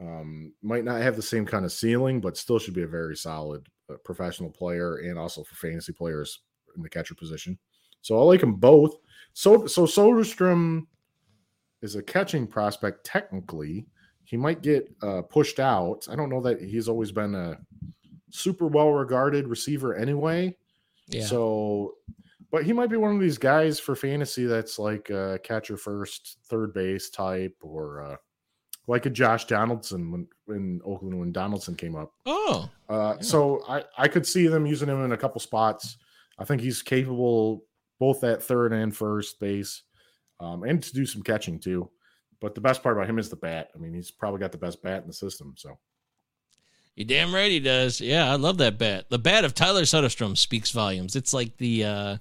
Um, 0.00 0.52
might 0.62 0.84
not 0.84 1.00
have 1.00 1.16
the 1.16 1.22
same 1.22 1.44
kind 1.44 1.64
of 1.64 1.72
ceiling, 1.72 2.20
but 2.20 2.36
still 2.36 2.58
should 2.58 2.74
be 2.74 2.82
a 2.82 2.88
very 2.88 3.16
solid 3.16 3.66
uh, 3.90 3.96
professional 4.04 4.50
player, 4.50 4.98
and 4.98 5.18
also 5.18 5.42
for 5.42 5.56
fantasy 5.56 5.92
players 5.92 6.40
in 6.76 6.82
the 6.82 6.88
catcher 6.88 7.14
position. 7.14 7.58
So 8.02 8.18
I 8.18 8.22
like 8.22 8.40
them 8.40 8.54
both. 8.54 8.96
So 9.38 9.68
so 9.68 9.86
Soderstrom 9.86 10.88
is 11.80 11.94
a 11.94 12.02
catching 12.02 12.44
prospect 12.44 13.04
technically. 13.04 13.86
He 14.24 14.36
might 14.36 14.62
get 14.62 14.92
uh, 15.00 15.22
pushed 15.22 15.60
out. 15.60 16.08
I 16.10 16.16
don't 16.16 16.28
know 16.28 16.40
that 16.40 16.60
he's 16.60 16.88
always 16.88 17.12
been 17.12 17.36
a 17.36 17.56
super 18.30 18.66
well 18.66 18.90
regarded 18.90 19.46
receiver 19.46 19.94
anyway. 19.94 20.56
yeah, 21.06 21.24
So, 21.24 21.94
but 22.50 22.64
he 22.64 22.72
might 22.72 22.90
be 22.90 22.96
one 22.96 23.14
of 23.14 23.20
these 23.20 23.38
guys 23.38 23.78
for 23.78 23.94
fantasy 23.94 24.44
that's 24.44 24.76
like 24.76 25.08
a 25.10 25.38
catcher 25.44 25.76
first, 25.76 26.38
third 26.46 26.74
base 26.74 27.08
type, 27.08 27.54
or 27.60 28.02
uh, 28.02 28.16
like 28.88 29.06
a 29.06 29.10
Josh 29.10 29.44
Donaldson 29.44 30.10
when 30.10 30.26
in 30.48 30.80
Oakland 30.84 31.16
when 31.16 31.30
Donaldson 31.30 31.76
came 31.76 31.94
up. 31.94 32.12
oh 32.26 32.68
Uh, 32.88 33.14
Yeah. 33.14 33.22
So 33.22 33.62
I 33.68 33.84
I 33.96 34.08
could 34.08 34.26
see 34.26 34.48
them 34.48 34.66
using 34.66 34.88
him 34.88 35.04
in 35.04 35.12
a 35.12 35.16
couple 35.16 35.40
spots. 35.40 35.96
I 36.40 36.44
think 36.44 36.60
he's 36.60 36.82
capable 36.82 37.67
both 37.98 38.24
at 38.24 38.42
third 38.42 38.72
and 38.72 38.96
first 38.96 39.40
base, 39.40 39.82
um, 40.40 40.62
and 40.62 40.82
to 40.82 40.92
do 40.92 41.06
some 41.06 41.22
catching 41.22 41.58
too. 41.58 41.90
But 42.40 42.54
the 42.54 42.60
best 42.60 42.82
part 42.82 42.96
about 42.96 43.08
him 43.08 43.18
is 43.18 43.28
the 43.28 43.36
bat. 43.36 43.70
I 43.74 43.78
mean, 43.78 43.92
he's 43.92 44.10
probably 44.10 44.40
got 44.40 44.52
the 44.52 44.58
best 44.58 44.82
bat 44.82 45.02
in 45.02 45.08
the 45.08 45.12
system. 45.12 45.54
So 45.56 45.78
you 46.94 47.04
damn 47.04 47.34
right 47.34 47.50
he 47.50 47.60
does. 47.60 48.00
Yeah, 48.00 48.30
I 48.30 48.36
love 48.36 48.58
that 48.58 48.78
bat. 48.78 49.06
The 49.08 49.18
bat 49.18 49.44
of 49.44 49.54
Tyler 49.54 49.82
Soderstrom 49.82 50.36
speaks 50.36 50.70
volumes. 50.70 51.16
It's 51.16 51.32
like 51.32 51.56
the, 51.56 51.84
uh, 51.84 52.16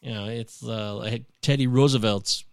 you 0.00 0.12
know, 0.12 0.26
it's 0.26 0.62
uh, 0.62 0.94
like 0.94 1.24
Teddy 1.42 1.66
Roosevelt's 1.66 2.44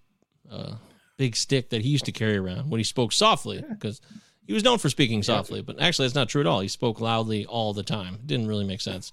uh, 0.51 0.75
big 1.17 1.35
stick 1.35 1.69
that 1.69 1.81
he 1.81 1.89
used 1.89 2.05
to 2.05 2.11
carry 2.11 2.37
around 2.37 2.69
when 2.69 2.79
he 2.79 2.85
spoke 2.85 3.11
softly 3.11 3.63
because. 3.67 4.01
He 4.47 4.53
was 4.53 4.63
known 4.63 4.77
for 4.77 4.91
speaking 4.91 5.23
softly, 5.23 5.63
but 5.63 5.81
actually, 5.81 6.05
that's 6.05 6.13
not 6.13 6.29
true 6.29 6.39
at 6.39 6.45
all. 6.45 6.59
He 6.59 6.67
spoke 6.67 7.01
loudly 7.01 7.47
all 7.47 7.73
the 7.73 7.81
time. 7.81 8.19
Didn't 8.27 8.45
really 8.45 8.63
make 8.63 8.79
sense. 8.79 9.11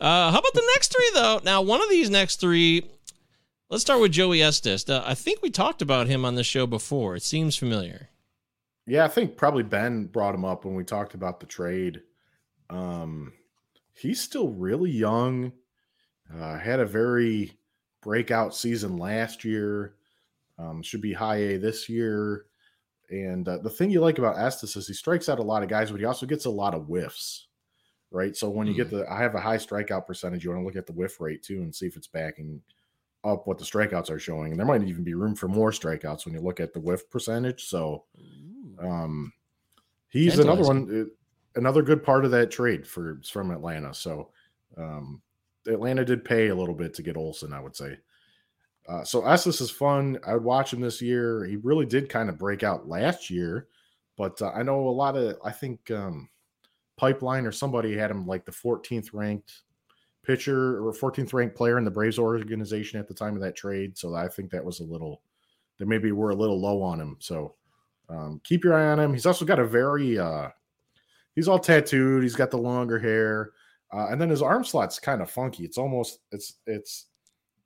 Uh, 0.00 0.30
how 0.30 0.38
about 0.38 0.54
the 0.54 0.70
next 0.74 0.92
three, 0.92 1.10
though? 1.14 1.40
Now, 1.44 1.62
one 1.62 1.82
of 1.82 1.88
these 1.88 2.10
next 2.10 2.40
three, 2.40 2.84
Let's 3.70 3.82
start 3.82 4.00
with 4.00 4.12
Joey 4.12 4.40
Estes. 4.42 4.88
Uh, 4.88 5.02
I 5.04 5.14
think 5.14 5.42
we 5.42 5.50
talked 5.50 5.80
about 5.80 6.06
him 6.06 6.24
on 6.24 6.34
the 6.34 6.44
show 6.44 6.64
before. 6.64 7.16
It 7.16 7.24
seems 7.24 7.56
familiar. 7.56 8.10
Yeah, 8.86 9.04
I 9.04 9.08
think 9.08 9.36
probably 9.36 9.64
Ben 9.64 10.04
brought 10.04 10.34
him 10.34 10.44
up 10.44 10.64
when 10.64 10.74
we 10.74 10.84
talked 10.84 11.14
about 11.14 11.40
the 11.40 11.46
trade. 11.46 12.02
Um, 12.68 13.32
he's 13.94 14.20
still 14.20 14.48
really 14.50 14.92
young. 14.92 15.52
Uh, 16.32 16.58
had 16.58 16.78
a 16.78 16.86
very 16.86 17.52
breakout 18.02 18.54
season 18.54 18.96
last 18.98 19.44
year. 19.44 19.94
Um, 20.58 20.82
should 20.82 21.00
be 21.00 21.14
high 21.14 21.38
A 21.38 21.56
this 21.56 21.88
year. 21.88 22.44
And 23.10 23.48
uh, 23.48 23.58
the 23.58 23.70
thing 23.70 23.90
you 23.90 24.00
like 24.00 24.18
about 24.18 24.38
Estes 24.38 24.76
is 24.76 24.86
he 24.86 24.94
strikes 24.94 25.28
out 25.28 25.40
a 25.40 25.42
lot 25.42 25.62
of 25.62 25.68
guys, 25.68 25.90
but 25.90 25.98
he 25.98 26.06
also 26.06 26.26
gets 26.26 26.44
a 26.44 26.50
lot 26.50 26.74
of 26.74 26.86
whiffs, 26.86 27.48
right? 28.14 28.36
So 28.36 28.48
when 28.48 28.66
you 28.66 28.74
get 28.74 28.90
the, 28.90 29.10
I 29.10 29.18
have 29.18 29.34
a 29.34 29.40
high 29.40 29.56
strikeout 29.56 30.06
percentage. 30.06 30.44
You 30.44 30.50
want 30.50 30.62
to 30.62 30.66
look 30.66 30.76
at 30.76 30.86
the 30.86 30.92
whiff 30.92 31.20
rate 31.20 31.42
too 31.42 31.62
and 31.62 31.74
see 31.74 31.86
if 31.86 31.96
it's 31.96 32.06
backing 32.06 32.60
up 33.24 33.46
what 33.46 33.58
the 33.58 33.64
strikeouts 33.64 34.10
are 34.10 34.18
showing. 34.18 34.52
And 34.52 34.58
there 34.58 34.66
might 34.66 34.84
even 34.84 35.04
be 35.04 35.14
room 35.14 35.34
for 35.34 35.48
more 35.48 35.70
strikeouts 35.70 36.24
when 36.24 36.34
you 36.34 36.40
look 36.40 36.60
at 36.60 36.72
the 36.72 36.80
whiff 36.80 37.08
percentage. 37.10 37.64
So, 37.64 38.04
um, 38.78 39.32
he's 40.08 40.38
another 40.38 40.62
one, 40.62 41.10
another 41.56 41.82
good 41.82 42.02
part 42.02 42.24
of 42.24 42.30
that 42.30 42.50
trade 42.50 42.86
for 42.86 43.20
from 43.28 43.50
Atlanta. 43.50 43.92
So, 43.92 44.30
um, 44.76 45.20
Atlanta 45.66 46.04
did 46.04 46.24
pay 46.24 46.48
a 46.48 46.54
little 46.54 46.74
bit 46.74 46.94
to 46.94 47.02
get 47.02 47.16
Olson, 47.16 47.52
I 47.52 47.60
would 47.60 47.76
say. 47.76 47.98
Uh, 48.86 49.02
so 49.02 49.24
Estes 49.24 49.60
is 49.60 49.70
fun. 49.70 50.18
I 50.26 50.34
would 50.34 50.44
watch 50.44 50.72
him 50.72 50.80
this 50.80 51.00
year. 51.00 51.44
He 51.44 51.56
really 51.56 51.86
did 51.86 52.10
kind 52.10 52.28
of 52.28 52.38
break 52.38 52.62
out 52.62 52.86
last 52.86 53.30
year, 53.30 53.68
but 54.16 54.40
uh, 54.42 54.50
I 54.50 54.62
know 54.62 54.86
a 54.86 54.90
lot 54.90 55.16
of. 55.16 55.38
I 55.42 55.52
think 55.52 55.90
um, 55.90 56.28
Pipeline 56.96 57.46
or 57.46 57.52
somebody 57.52 57.96
had 57.96 58.10
him 58.10 58.26
like 58.26 58.44
the 58.44 58.52
14th 58.52 59.10
ranked 59.12 59.62
pitcher 60.24 60.84
or 60.84 60.92
14th 60.92 61.32
ranked 61.32 61.56
player 61.56 61.78
in 61.78 61.84
the 61.84 61.90
Braves 61.90 62.18
organization 62.18 62.98
at 62.98 63.08
the 63.08 63.14
time 63.14 63.34
of 63.34 63.42
that 63.42 63.56
trade. 63.56 63.96
So 63.96 64.14
I 64.14 64.28
think 64.28 64.50
that 64.50 64.64
was 64.64 64.80
a 64.80 64.84
little. 64.84 65.22
That 65.78 65.88
maybe 65.88 66.12
we're 66.12 66.30
a 66.30 66.36
little 66.36 66.60
low 66.60 66.82
on 66.82 67.00
him. 67.00 67.16
So 67.18 67.56
um, 68.08 68.40
keep 68.44 68.62
your 68.62 68.74
eye 68.74 68.92
on 68.92 69.00
him. 69.00 69.12
He's 69.12 69.26
also 69.26 69.44
got 69.44 69.58
a 69.58 69.66
very. 69.66 70.18
Uh, 70.18 70.50
he's 71.34 71.48
all 71.48 71.58
tattooed. 71.58 72.22
He's 72.22 72.36
got 72.36 72.50
the 72.50 72.58
longer 72.58 72.98
hair. 72.98 73.50
Uh, 73.92 74.08
and 74.10 74.20
then 74.20 74.30
his 74.30 74.42
arm 74.42 74.64
slot's 74.64 74.98
kind 74.98 75.22
of 75.22 75.30
funky. 75.30 75.64
It's 75.64 75.78
almost 75.78 76.20
it's 76.32 76.54
it's 76.66 77.06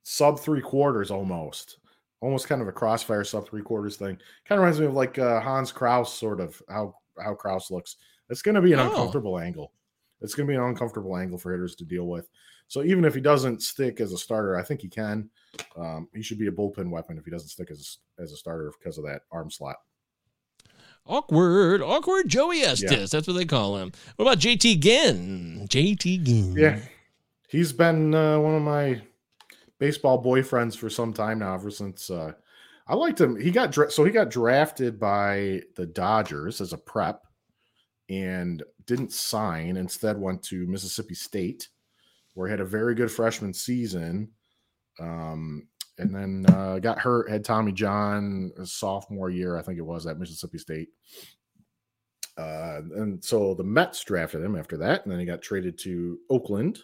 sub 0.02 0.40
three 0.40 0.60
quarters 0.60 1.10
almost, 1.10 1.78
almost 2.20 2.48
kind 2.48 2.60
of 2.60 2.68
a 2.68 2.72
crossfire 2.72 3.24
sub 3.24 3.48
three 3.48 3.62
quarters 3.62 3.96
thing. 3.96 4.18
Kind 4.46 4.58
of 4.58 4.60
reminds 4.60 4.80
me 4.80 4.86
of 4.86 4.94
like 4.94 5.18
uh, 5.18 5.40
Hans 5.40 5.72
Crouse, 5.72 6.12
sort 6.12 6.40
of 6.40 6.60
how 6.68 6.94
how 7.22 7.34
Crouse 7.34 7.70
looks. 7.70 7.96
It's 8.30 8.42
going 8.42 8.54
to 8.56 8.60
be 8.62 8.72
an 8.72 8.80
Oh. 8.80 8.88
uncomfortable 8.90 9.38
angle. 9.38 9.72
It's 10.20 10.34
going 10.34 10.46
to 10.46 10.50
be 10.50 10.56
an 10.56 10.62
uncomfortable 10.62 11.16
angle 11.16 11.38
for 11.38 11.52
hitters 11.52 11.74
to 11.76 11.84
deal 11.84 12.06
with. 12.08 12.28
So 12.66 12.82
even 12.82 13.04
if 13.04 13.14
he 13.14 13.20
doesn't 13.20 13.62
stick 13.62 14.00
as 14.00 14.12
a 14.12 14.18
starter, 14.18 14.56
I 14.56 14.62
think 14.62 14.82
he 14.82 14.88
can. 14.88 15.30
Um, 15.76 16.08
he 16.14 16.22
should 16.22 16.38
be 16.38 16.48
a 16.48 16.52
bullpen 16.52 16.90
weapon 16.90 17.16
if 17.16 17.24
he 17.24 17.30
doesn't 17.30 17.48
stick 17.48 17.70
as 17.70 17.98
as 18.18 18.32
a 18.32 18.36
starter 18.36 18.72
because 18.78 18.98
of 18.98 19.04
that 19.04 19.22
arm 19.32 19.50
slot. 19.50 19.76
Awkward, 21.06 21.80
awkward 21.80 22.28
Joey 22.28 22.60
Estes. 22.60 23.10
That's 23.10 23.26
what 23.26 23.34
they 23.36 23.46
call 23.46 23.78
him. 23.78 23.92
What 24.16 24.26
about 24.26 24.38
JT 24.38 24.80
Ginn? 24.80 25.66
JT 25.70 26.22
Ginn. 26.24 26.52
Yeah, 26.54 26.80
he's 27.48 27.72
been 27.72 28.14
uh, 28.14 28.38
one 28.40 28.54
of 28.54 28.62
my 28.62 29.00
baseball 29.78 30.22
boyfriends 30.22 30.76
for 30.76 30.90
some 30.90 31.14
time 31.14 31.38
now. 31.38 31.54
Ever 31.54 31.70
since 31.70 32.10
uh, 32.10 32.32
I 32.86 32.94
liked 32.94 33.18
him, 33.20 33.40
he 33.40 33.50
got 33.50 33.72
dra- 33.72 33.90
so 33.90 34.04
he 34.04 34.10
got 34.10 34.28
drafted 34.30 35.00
by 35.00 35.62
the 35.76 35.86
Dodgers 35.86 36.60
as 36.60 36.74
a 36.74 36.78
prep 36.78 37.22
and 38.08 38.62
didn't 38.86 39.12
sign. 39.12 39.76
Instead, 39.76 40.18
went 40.18 40.42
to 40.44 40.66
Mississippi 40.66 41.14
State, 41.14 41.68
where 42.34 42.48
he 42.48 42.50
had 42.50 42.60
a 42.60 42.64
very 42.64 42.94
good 42.94 43.10
freshman 43.10 43.52
season. 43.52 44.30
Um, 45.00 45.68
and 45.98 46.14
then 46.14 46.46
uh, 46.54 46.78
got 46.78 46.98
hurt. 46.98 47.30
Had 47.30 47.44
Tommy 47.44 47.72
John 47.72 48.52
sophomore 48.64 49.30
year, 49.30 49.56
I 49.56 49.62
think 49.62 49.78
it 49.78 49.82
was 49.82 50.06
at 50.06 50.18
Mississippi 50.18 50.58
State. 50.58 50.88
Uh, 52.36 52.82
and 52.94 53.22
so 53.22 53.52
the 53.54 53.64
Mets 53.64 54.04
drafted 54.04 54.42
him 54.42 54.56
after 54.56 54.76
that, 54.76 55.02
and 55.02 55.12
then 55.12 55.18
he 55.18 55.26
got 55.26 55.42
traded 55.42 55.76
to 55.78 56.20
Oakland 56.30 56.78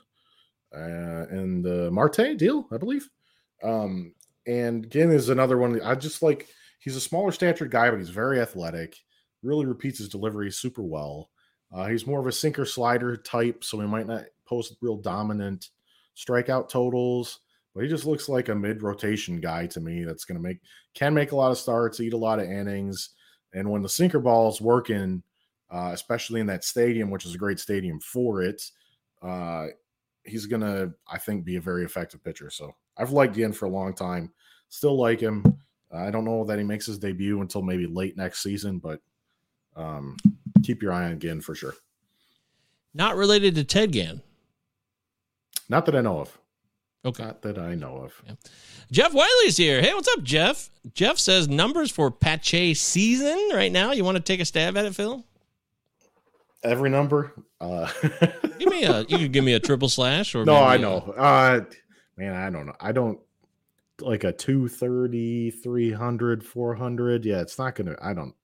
uh, 0.75 1.27
and 1.31 1.65
the 1.65 1.91
Marte 1.93 2.37
deal, 2.37 2.67
I 2.73 2.77
believe. 2.77 3.09
Um, 3.63 4.15
and 4.47 4.85
again, 4.85 5.11
is 5.11 5.29
another 5.29 5.57
one. 5.57 5.81
I 5.83 5.95
just 5.95 6.23
like 6.23 6.49
he's 6.81 6.97
a 6.97 7.01
smaller 7.01 7.31
statured 7.33 7.71
guy, 7.71 7.89
but 7.89 7.99
he's 7.99 8.11
very 8.11 8.41
athletic. 8.41 8.97
Really 9.45 9.67
repeats 9.67 9.99
his 9.99 10.09
delivery 10.09 10.51
super 10.51 10.83
well. 10.83 11.31
Uh, 11.73 11.87
he's 11.87 12.07
more 12.07 12.21
of 12.21 12.27
a 12.27 12.33
sinker 12.33 12.65
slider 12.65 13.17
type, 13.17 13.63
so 13.63 13.79
he 13.79 13.87
might 13.87 14.07
not 14.07 14.25
post 14.47 14.77
real 14.81 14.97
dominant 14.97 15.71
strikeout 16.17 16.69
totals, 16.69 17.41
but 17.75 17.83
he 17.83 17.89
just 17.89 18.07
looks 18.07 18.29
like 18.29 18.49
a 18.49 18.55
mid 18.55 18.83
rotation 18.83 19.41
guy 19.41 19.67
to 19.67 19.81
me. 19.81 20.05
That's 20.05 20.25
going 20.25 20.37
to 20.37 20.43
make 20.43 20.61
can 20.95 21.15
make 21.15 21.33
a 21.33 21.37
lot 21.37 21.51
of 21.51 21.59
starts, 21.59 22.01
eat 22.01 22.13
a 22.13 22.17
lot 22.17 22.39
of 22.39 22.51
innings, 22.51 23.11
and 23.53 23.71
when 23.71 23.83
the 23.83 23.89
sinker 23.89 24.19
ball 24.19 24.49
is 24.49 24.61
working, 24.61 25.23
uh, 25.71 25.91
especially 25.93 26.41
in 26.41 26.47
that 26.47 26.65
stadium, 26.65 27.11
which 27.11 27.27
is 27.27 27.35
a 27.35 27.39
great 27.39 27.61
stadium 27.61 28.01
for 28.01 28.43
it, 28.43 28.63
uh, 29.23 29.67
he's 30.25 30.47
going 30.47 30.63
to, 30.63 30.93
I 31.09 31.19
think, 31.19 31.45
be 31.45 31.57
a 31.57 31.61
very 31.61 31.85
effective 31.85 32.23
pitcher. 32.23 32.51
So 32.51 32.75
I've 32.97 33.13
liked 33.13 33.37
Yen 33.37 33.53
for 33.53 33.67
a 33.67 33.71
long 33.71 33.95
time. 33.95 34.33
Still 34.69 34.99
like 34.99 35.21
him. 35.21 35.45
I 35.93 36.11
don't 36.11 36.25
know 36.25 36.45
that 36.45 36.59
he 36.59 36.65
makes 36.65 36.87
his 36.87 36.99
debut 36.99 37.41
until 37.41 37.63
maybe 37.63 37.87
late 37.87 38.17
next 38.17 38.43
season, 38.43 38.79
but 38.79 39.01
um, 39.77 40.17
keep 40.63 40.83
your 40.83 40.93
eye 40.93 41.05
on 41.05 41.19
Ginn 41.19 41.41
for 41.41 41.55
sure. 41.55 41.75
Not 42.95 43.17
related 43.17 43.55
to 43.57 43.65
Ted 43.65 43.93
Ginn. 43.93 44.23
Not 45.69 45.87
that 45.87 45.97
I 45.97 46.01
know 46.01 46.21
of. 46.21 46.39
Okay. 47.05 47.23
Not 47.25 47.43
that 47.43 47.59
I 47.59 47.75
know 47.75 47.97
of. 47.97 48.23
Jeff 48.91 49.13
Wiley's 49.13 49.57
here. 49.57 49.83
Hey, 49.83 49.93
what's 49.95 50.09
up, 50.09 50.23
Jeff? 50.23 50.71
Jeff 50.95 51.19
says 51.19 51.49
numbers 51.49 51.91
for 51.91 52.11
Pache 52.11 52.75
season 52.75 53.51
right 53.53 53.73
now. 53.73 53.93
You 53.93 54.05
want 54.05 54.17
to 54.17 54.23
take 54.23 54.41
a 54.41 54.45
stab 54.45 54.77
at 54.77 54.85
it, 54.85 54.95
Phil? 54.95 55.25
Every 56.63 56.89
number. 56.89 57.33
Uh, 57.61 57.91
Give 58.59 58.69
me 58.71 58.85
a. 58.85 59.01
You 59.03 59.19
could 59.19 59.33
give 59.33 59.45
me 59.45 59.53
a 59.55 59.61
triple 59.61 59.89
slash 59.89 60.35
or 60.35 60.45
no, 60.45 60.55
I 60.55 60.73
I 60.73 60.75
a- 60.77 60.79
know. 60.79 60.97
Uh, 61.17 61.61
man, 62.17 62.35
I 62.35 62.49
don't 62.51 62.67
know. 62.67 62.77
I 62.81 62.93
don't 62.93 63.19
like 64.01 64.25
a 64.25 64.33
230, 64.33 65.51
300, 65.51 66.45
400. 66.45 67.25
Yeah, 67.25 67.41
it's 67.41 67.59
not 67.59 67.75
going 67.75 67.89
to, 67.89 67.97
I 68.03 68.15
don't, 68.15 68.35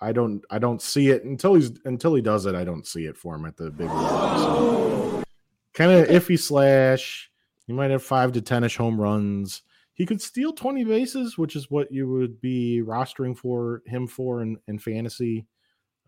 I 0.00 0.12
don't, 0.12 0.44
I 0.50 0.58
don't 0.58 0.80
see 0.82 1.08
it 1.10 1.24
until 1.24 1.54
he's, 1.54 1.72
until 1.84 2.14
he 2.14 2.22
does 2.22 2.46
it. 2.46 2.54
I 2.54 2.64
don't 2.64 2.86
see 2.86 3.06
it 3.06 3.16
for 3.16 3.34
him 3.34 3.44
at 3.46 3.56
the 3.56 3.70
big 3.70 3.88
league. 3.88 4.08
So, 4.08 5.22
kind 5.74 5.92
of 5.92 6.08
iffy 6.08 6.38
slash. 6.38 7.30
He 7.66 7.72
might 7.72 7.90
have 7.90 8.02
five 8.02 8.32
to 8.32 8.40
10 8.40 8.64
ish 8.64 8.76
home 8.76 9.00
runs. 9.00 9.62
He 9.94 10.06
could 10.06 10.22
steal 10.22 10.52
20 10.52 10.84
bases, 10.84 11.36
which 11.36 11.56
is 11.56 11.70
what 11.70 11.90
you 11.92 12.08
would 12.08 12.40
be 12.40 12.82
rostering 12.84 13.36
for 13.36 13.82
him 13.86 14.06
for 14.06 14.40
in, 14.42 14.56
in 14.68 14.78
fantasy. 14.78 15.46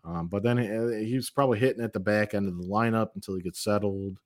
Um, 0.03 0.27
but 0.27 0.41
then 0.43 0.57
uh, 0.57 0.97
he's 0.97 1.29
probably 1.29 1.59
hitting 1.59 1.83
at 1.83 1.93
the 1.93 1.99
back 1.99 2.33
end 2.33 2.47
of 2.47 2.57
the 2.57 2.67
lineup 2.67 3.09
until 3.15 3.35
he 3.35 3.41
gets 3.41 3.63
settled. 3.63 4.17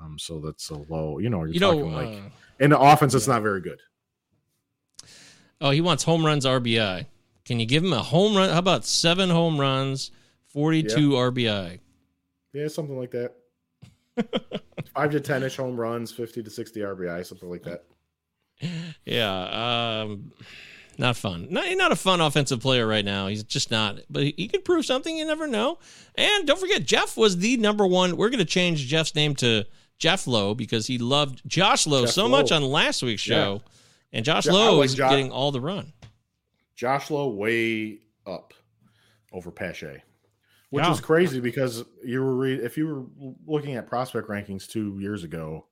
Um, 0.00 0.18
so 0.18 0.40
that's 0.40 0.70
a 0.70 0.76
low, 0.76 1.18
you 1.18 1.28
know, 1.28 1.40
you're 1.40 1.48
You 1.48 1.60
talking 1.60 1.90
know, 1.90 1.96
like 1.96 2.18
uh, 2.18 2.28
in 2.60 2.70
the 2.70 2.78
offense, 2.78 3.14
it's 3.14 3.28
not 3.28 3.42
very 3.42 3.60
good. 3.60 3.80
oh, 5.60 5.70
he 5.70 5.80
wants 5.80 6.04
home 6.04 6.24
runs 6.24 6.46
RBI. 6.46 7.06
Can 7.44 7.60
you 7.60 7.66
give 7.66 7.84
him 7.84 7.92
a 7.92 8.02
home 8.02 8.36
run? 8.36 8.48
How 8.50 8.58
about 8.58 8.84
seven 8.84 9.28
home 9.30 9.60
runs, 9.60 10.10
forty-two 10.48 11.10
RBI? 11.10 11.78
Yeah, 12.52 12.68
something 12.68 12.98
like 12.98 13.10
that. 13.10 13.34
Five 14.94 15.10
to 15.10 15.20
ten 15.20 15.42
ish 15.42 15.56
home 15.56 15.76
runs, 15.78 16.12
fifty 16.12 16.42
to 16.42 16.50
sixty 16.50 16.80
RBI, 16.80 17.26
something 17.26 17.50
like 17.50 17.64
that. 17.64 17.84
Yeah, 19.04 20.02
um, 20.04 20.32
not 20.96 21.16
fun. 21.16 21.48
Not 21.50 21.66
not 21.76 21.92
a 21.92 21.96
fun 21.96 22.20
offensive 22.20 22.60
player 22.60 22.86
right 22.86 23.04
now. 23.04 23.26
He's 23.26 23.42
just 23.42 23.70
not. 23.70 23.98
But 24.08 24.22
he, 24.22 24.34
he 24.36 24.48
could 24.48 24.64
prove 24.64 24.86
something. 24.86 25.16
You 25.16 25.24
never 25.26 25.46
know. 25.46 25.78
And 26.14 26.46
don't 26.46 26.60
forget, 26.60 26.84
Jeff 26.84 27.16
was 27.16 27.38
the 27.38 27.56
number 27.56 27.86
one. 27.86 28.16
We're 28.16 28.30
going 28.30 28.38
to 28.38 28.44
change 28.44 28.86
Jeff's 28.86 29.14
name 29.14 29.34
to 29.36 29.66
Jeff 29.98 30.26
Lowe 30.26 30.54
because 30.54 30.86
he 30.86 30.98
loved 30.98 31.42
Josh 31.46 31.86
Lowe 31.86 32.04
Jeff 32.04 32.14
so 32.14 32.28
much 32.28 32.52
on 32.52 32.62
last 32.62 33.02
week's 33.02 33.22
show, 33.22 33.62
and 34.12 34.24
Josh 34.24 34.46
Yeah, 34.46 34.52
Lowe 34.52 34.76
like 34.76 34.86
is 34.86 34.94
Jo- 34.94 35.10
getting 35.10 35.30
all 35.32 35.50
the 35.50 35.60
run. 35.60 35.92
Josh 36.74 37.10
Lowe 37.10 37.28
way 37.30 38.00
up 38.26 38.52
over 39.32 39.50
Pache, 39.50 40.02
which 40.70 40.84
Yeah. 40.84 40.92
is 40.92 41.00
crazy 41.00 41.40
because 41.40 41.84
you 42.04 42.20
were 42.22 42.36
re- 42.36 42.62
if 42.64 42.76
you 42.76 42.86
were 42.86 43.34
looking 43.46 43.74
at 43.74 43.86
prospect 43.86 44.28
rankings 44.28 44.66
two 44.66 44.98
years 45.00 45.24
ago, 45.24 45.66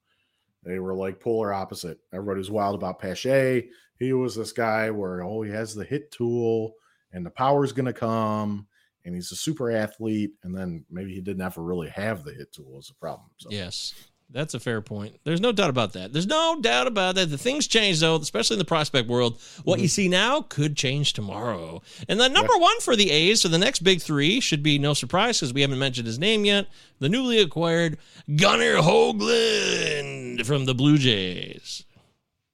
they 0.65 0.79
were 0.79 0.95
like 0.95 1.21
polar 1.21 1.53
opposite. 1.53 1.99
Everybody 2.13 2.39
was 2.39 2.51
wild 2.51 2.75
about 2.75 2.99
Pache. 3.01 3.69
He 3.99 4.13
was 4.13 4.35
this 4.37 4.53
guy 4.53 4.91
where 4.91 5.23
oh 5.23 5.43
he 5.43 5.51
has 5.51 5.75
the 5.75 5.85
hit 5.85 6.11
tool 6.13 6.75
and 7.13 7.25
the 7.27 7.31
power's 7.31 7.73
gonna 7.73 7.93
come 7.93 8.67
and 9.05 9.15
he's 9.17 9.33
a 9.33 9.37
super 9.37 9.71
athlete, 9.73 10.31
and 10.45 10.57
then 10.57 10.85
maybe 10.89 11.13
he 11.13 11.21
didn't 11.21 11.43
ever 11.43 11.61
really 11.63 11.89
have 11.89 12.23
the 12.23 12.33
hit 12.33 12.53
tool 12.53 12.79
as 12.79 12.89
a 12.89 12.95
problem. 12.95 13.29
So 13.39 13.49
Yes, 13.51 13.93
that's 14.33 14.55
a 14.55 14.61
fair 14.61 14.81
point. 14.81 15.19
There's 15.25 15.41
no 15.41 15.53
doubt 15.53 15.71
about 15.71 15.93
that. 15.93 16.13
There's 16.13 16.27
no 16.27 16.59
doubt 16.61 16.87
about 16.87 17.15
that. 17.17 17.31
The 17.31 17.39
things 17.39 17.67
change 17.67 18.01
though, 18.01 18.17
especially 18.17 18.55
in 18.55 18.59
the 18.59 18.65
prospect 18.65 19.09
world. 19.09 19.39
What 19.65 19.77
Mm-hmm. 19.77 19.83
you 19.83 19.89
see 19.89 20.09
now 20.09 20.43
could 20.43 20.77
change 20.77 21.13
tomorrow. 21.13 21.83
And 22.09 22.19
the 22.19 22.29
number 22.29 22.57
one 22.57 22.81
for 22.81 22.97
the 22.97 23.11
A's, 23.11 23.41
so 23.43 23.49
the 23.49 23.59
next 23.59 23.81
big 23.81 24.01
three 24.03 24.41
should 24.41 24.63
be 24.63 24.79
no 24.79 24.95
surprise 24.95 25.39
because 25.41 25.53
we 25.53 25.61
haven't 25.61 25.79
mentioned 25.79 26.07
his 26.07 26.19
name 26.19 26.45
yet. 26.45 26.67
The 26.99 27.09
newly 27.09 27.39
acquired 27.41 27.99
Gunnar 28.37 28.77
Hoagland 28.77 30.45
from 30.47 30.65
the 30.65 30.75
Blue 30.75 30.99
Jays. 30.99 31.85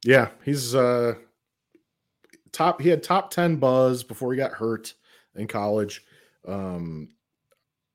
Yeah, 0.05 0.29
he's 0.45 0.75
uh 0.75 1.15
top 2.53 2.81
he 2.81 2.89
had 2.89 3.03
top 3.03 3.31
10 3.31 3.57
buzz 3.57 4.03
before 4.03 4.33
he 4.33 4.37
got 4.39 4.53
hurt 4.53 4.95
in 5.35 5.47
college. 5.47 6.03
Um 6.47 7.09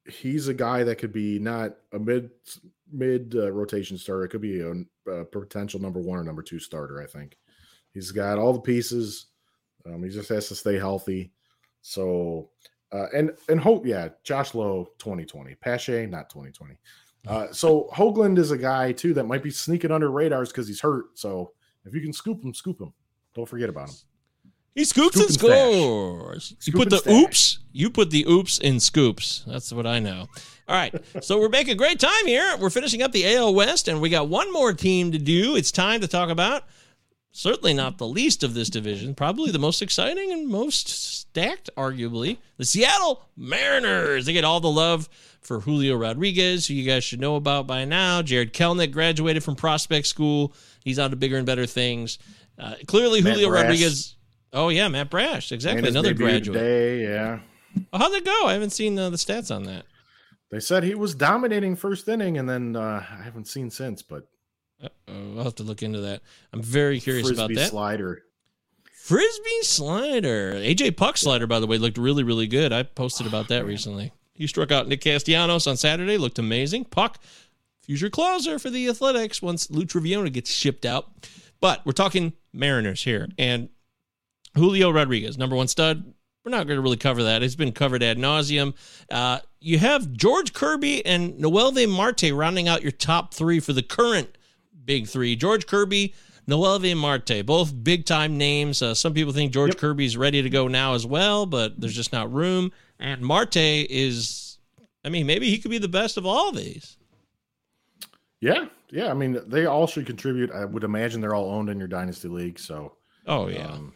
he's 0.05 0.47
a 0.49 0.53
guy 0.53 0.83
that 0.83 0.97
could 0.97 1.13
be 1.13 1.39
not 1.39 1.75
a 1.93 1.99
mid 1.99 2.29
mid 2.93 3.35
uh, 3.35 3.51
rotation 3.51 3.97
starter, 3.97 4.23
it 4.25 4.29
could 4.29 4.41
be 4.41 4.61
a, 4.61 4.73
a 5.11 5.25
potential 5.25 5.79
number 5.79 5.99
1 5.99 6.19
or 6.19 6.23
number 6.23 6.41
2 6.43 6.59
starter, 6.59 7.01
I 7.01 7.05
think. 7.07 7.37
He's 7.93 8.11
got 8.11 8.37
all 8.39 8.53
the 8.53 8.59
pieces. 8.61 9.27
Um 9.85 10.03
he 10.03 10.09
just 10.09 10.29
has 10.29 10.47
to 10.49 10.55
stay 10.55 10.77
healthy. 10.77 11.31
So 11.81 12.49
uh 12.91 13.07
and 13.15 13.31
and 13.49 13.59
hope 13.59 13.85
yeah, 13.85 14.09
Josh 14.23 14.53
Lowe 14.55 14.87
2020, 14.99 15.55
Pache 15.55 16.05
not 16.05 16.29
2020. 16.29 16.77
Uh, 17.25 17.51
so 17.53 17.89
Hoagland 17.93 18.37
is 18.37 18.51
a 18.51 18.57
guy 18.57 18.91
too 18.91 19.13
that 19.13 19.23
might 19.25 19.41
be 19.43 19.49
sneaking 19.51 19.91
under 19.91 20.11
radars 20.11 20.49
because 20.51 20.67
he's 20.67 20.81
hurt. 20.81 21.17
So 21.17 21.53
if 21.85 21.93
you 21.93 22.01
can 22.01 22.11
scoop 22.13 22.43
him, 22.43 22.53
scoop 22.53 22.81
him. 22.81 22.93
Don't 23.33 23.47
forget 23.47 23.69
about 23.69 23.89
him. 23.89 23.95
He 24.75 24.83
scoops 24.85 25.15
Scoop 25.15 25.15
and 25.15 25.29
and 25.29 25.33
stash. 25.33 25.87
scores. 25.87 26.55
You 26.65 26.73
Scoop 26.73 26.75
put 26.75 26.89
the 26.89 26.97
stash. 26.97 27.13
oops. 27.13 27.59
You 27.71 27.89
put 27.89 28.09
the 28.09 28.25
oops 28.27 28.57
in 28.59 28.79
scoops. 28.79 29.43
That's 29.47 29.71
what 29.71 29.85
I 29.87 29.99
know. 29.99 30.27
All 30.67 30.75
right. 30.75 30.93
so 31.21 31.39
we're 31.39 31.49
making 31.49 31.77
great 31.77 31.99
time 31.99 32.25
here. 32.25 32.55
We're 32.59 32.69
finishing 32.69 33.01
up 33.01 33.11
the 33.11 33.35
AL 33.35 33.53
West, 33.53 33.87
and 33.87 34.01
we 34.01 34.09
got 34.09 34.29
one 34.29 34.51
more 34.53 34.73
team 34.73 35.11
to 35.11 35.17
do. 35.17 35.55
It's 35.55 35.71
time 35.71 36.01
to 36.01 36.07
talk 36.07 36.29
about 36.29 36.63
certainly 37.33 37.73
not 37.73 37.97
the 37.97 38.07
least 38.07 38.43
of 38.43 38.53
this 38.53 38.69
division, 38.69 39.15
probably 39.15 39.51
the 39.51 39.59
most 39.59 39.81
exciting 39.81 40.31
and 40.31 40.47
most 40.47 40.87
stacked, 40.87 41.69
arguably, 41.75 42.37
the 42.57 42.65
Seattle 42.65 43.23
Mariners. 43.35 44.25
They 44.25 44.33
get 44.33 44.45
all 44.45 44.59
the 44.61 44.69
love 44.69 45.09
for 45.41 45.59
Julio 45.59 45.97
Rodriguez, 45.97 46.67
who 46.67 46.75
you 46.75 46.85
guys 46.89 47.03
should 47.03 47.19
know 47.19 47.35
about 47.35 47.67
by 47.67 47.83
now. 47.83 48.21
Jarred 48.21 48.53
Kelenic 48.53 48.91
graduated 48.91 49.43
from 49.43 49.55
prospect 49.55 50.07
school. 50.07 50.53
He's 50.83 50.99
on 50.99 51.09
to 51.09 51.15
bigger 51.15 51.37
and 51.37 51.45
better 51.45 51.65
things. 51.65 52.19
Uh, 52.57 52.75
clearly, 52.87 53.21
Matt 53.21 53.33
Julio 53.33 53.49
Brash. 53.49 53.63
Rodriguez. 53.63 54.15
Oh 54.53 54.69
yeah, 54.69 54.87
Matt 54.87 55.09
Brash, 55.09 55.51
exactly, 55.51 55.89
another 55.89 56.13
graduate. 56.13 56.59
Today, 56.59 57.03
yeah. 57.03 57.39
How'd 57.91 58.13
that 58.13 58.23
go? 58.23 58.45
I 58.45 58.53
haven't 58.53 58.69
seen 58.69 58.97
uh, 58.99 59.09
the 59.09 59.17
stats 59.17 59.53
on 59.53 59.63
that. 59.63 59.85
They 60.53 60.59
said 60.59 60.83
he 60.83 60.93
was 60.93 61.15
dominating 61.15 61.75
first 61.75 62.07
inning, 62.07 62.37
and 62.37 62.47
then 62.47 62.75
uh, 62.75 63.03
I 63.09 63.23
haven't 63.23 63.47
seen 63.47 63.71
since. 63.71 64.03
But 64.03 64.27
Uh-oh, 64.83 65.37
I'll 65.39 65.43
have 65.45 65.55
to 65.55 65.63
look 65.63 65.81
into 65.81 66.01
that. 66.01 66.21
I'm 66.53 66.61
very 66.61 66.99
curious 66.99 67.25
frisbee 67.25 67.41
about 67.41 67.47
that. 67.47 67.55
Frisbee 67.55 67.69
slider. 67.71 68.21
Frisbee 68.93 69.63
slider. 69.63 70.53
AJ 70.53 70.95
Puk 70.95 71.17
slider, 71.17 71.47
by 71.47 71.59
the 71.59 71.65
way, 71.65 71.79
looked 71.79 71.97
really, 71.97 72.21
really 72.21 72.45
good. 72.45 72.71
I 72.71 72.83
posted 72.83 73.25
about 73.25 73.47
that 73.47 73.65
recently. 73.65 74.13
He 74.35 74.45
struck 74.45 74.71
out 74.71 74.87
Nick 74.87 75.01
Castellanos 75.01 75.65
on 75.65 75.75
Saturday, 75.75 76.19
looked 76.19 76.37
amazing. 76.37 76.85
Puk, 76.85 77.17
future 77.81 78.11
closer 78.11 78.59
for 78.59 78.69
the 78.69 78.87
Athletics 78.87 79.41
once 79.41 79.71
Lou 79.71 79.85
Trivino 79.85 80.31
gets 80.31 80.51
shipped 80.51 80.85
out. 80.85 81.27
But 81.61 81.83
we're 81.83 81.93
talking 81.93 82.33
Mariners 82.53 83.03
here. 83.03 83.27
And 83.39 83.69
Julio 84.53 84.91
Rodriguez, 84.91 85.35
number 85.35 85.55
one 85.55 85.67
stud. 85.67 86.13
We're 86.43 86.51
not 86.51 86.67
going 86.67 86.77
to 86.77 86.81
really 86.81 86.97
cover 86.97 87.23
that. 87.23 87.41
It's 87.41 87.55
been 87.55 87.71
covered 87.71 88.03
ad 88.03 88.17
nauseum. 88.17 88.73
Uh, 89.09 89.39
you 89.61 89.79
have 89.79 90.11
George 90.11 90.53
Kirby 90.53 91.05
and 91.05 91.35
Noelvi 91.35 91.87
Marte 91.89 92.31
rounding 92.33 92.67
out 92.67 92.81
your 92.81 92.91
top 92.91 93.33
three 93.33 93.59
for 93.61 93.71
the 93.71 93.81
current 93.83 94.37
big 94.83 95.07
three. 95.07 95.37
George 95.37 95.65
Kirby, 95.67 96.13
Noelvi 96.45 96.97
Marte, 96.97 97.45
both 97.45 97.71
big 97.83 98.05
time 98.05 98.37
names. 98.37 98.81
Uh, 98.81 98.93
some 98.93 99.13
people 99.13 99.31
think 99.31 99.53
George 99.53 99.71
Yep. 99.71 99.77
Kirby's 99.77 100.17
ready 100.17 100.41
to 100.41 100.49
go 100.49 100.67
now 100.67 100.93
as 100.95 101.05
well, 101.05 101.45
but 101.45 101.79
there's 101.79 101.95
just 101.95 102.11
not 102.11 102.31
room. 102.33 102.73
And 102.99 103.21
Marte 103.21 103.55
is, 103.55 104.57
I 105.05 105.09
mean, 105.09 105.25
maybe 105.25 105.49
he 105.49 105.57
could 105.59 105.71
be 105.71 105.77
the 105.77 105.87
best 105.87 106.17
of 106.17 106.25
all 106.25 106.51
these. 106.51 106.97
Yeah, 108.41 108.65
yeah. 108.89 109.09
I 109.09 109.13
mean, 109.13 109.39
they 109.47 109.65
all 109.65 109.87
should 109.87 110.05
contribute. 110.05 110.51
I 110.51 110.65
would 110.65 110.83
imagine 110.83 111.21
they're 111.21 111.33
all 111.35 111.51
owned 111.51 111.69
in 111.69 111.79
your 111.79 111.87
dynasty 111.87 112.27
league. 112.27 112.59
So 112.59 112.97
Oh, 113.25 113.47
yeah. 113.47 113.67
um, 113.67 113.93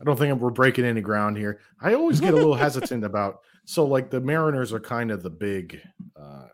I 0.00 0.04
don't 0.04 0.18
think 0.18 0.38
we're 0.40 0.50
breaking 0.50 0.84
any 0.84 1.00
ground 1.00 1.36
here. 1.36 1.60
I 1.80 1.94
always 1.94 2.20
get 2.20 2.34
a 2.34 2.36
little 2.36 2.54
hesitant 2.56 3.04
about. 3.04 3.40
So, 3.64 3.84
like 3.84 4.10
the 4.10 4.20
Mariners 4.20 4.72
are 4.72 4.80
kind 4.80 5.10
of 5.10 5.22
the 5.22 5.30
big, 5.30 5.80
uh, 6.14 6.46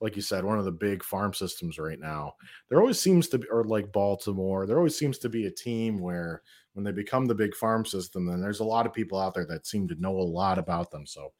like 0.00 0.16
you 0.16 0.22
said, 0.22 0.44
one 0.44 0.58
of 0.58 0.64
the 0.64 0.72
big 0.72 1.02
farm 1.02 1.34
systems 1.34 1.78
right 1.78 2.00
now. 2.00 2.34
There 2.68 2.80
always 2.80 2.98
seems 2.98 3.28
to 3.28 3.38
be, 3.38 3.46
or 3.48 3.64
like 3.64 3.92
Baltimore, 3.92 4.66
there 4.66 4.78
always 4.78 4.98
seems 4.98 5.18
to 5.18 5.28
be 5.28 5.46
a 5.46 5.50
team 5.50 5.98
where 5.98 6.42
when 6.72 6.84
they 6.84 6.92
become 6.92 7.26
the 7.26 7.34
big 7.34 7.54
farm 7.54 7.84
system, 7.84 8.26
then 8.26 8.40
there's 8.40 8.60
a 8.60 8.64
lot 8.64 8.86
of 8.86 8.92
people 8.92 9.18
out 9.18 9.34
there 9.34 9.46
that 9.46 9.66
seem 9.66 9.86
to 9.88 10.00
know 10.00 10.16
a 10.16 10.22
lot 10.22 10.58
about 10.58 10.90
them. 10.90 11.06
So. 11.06 11.32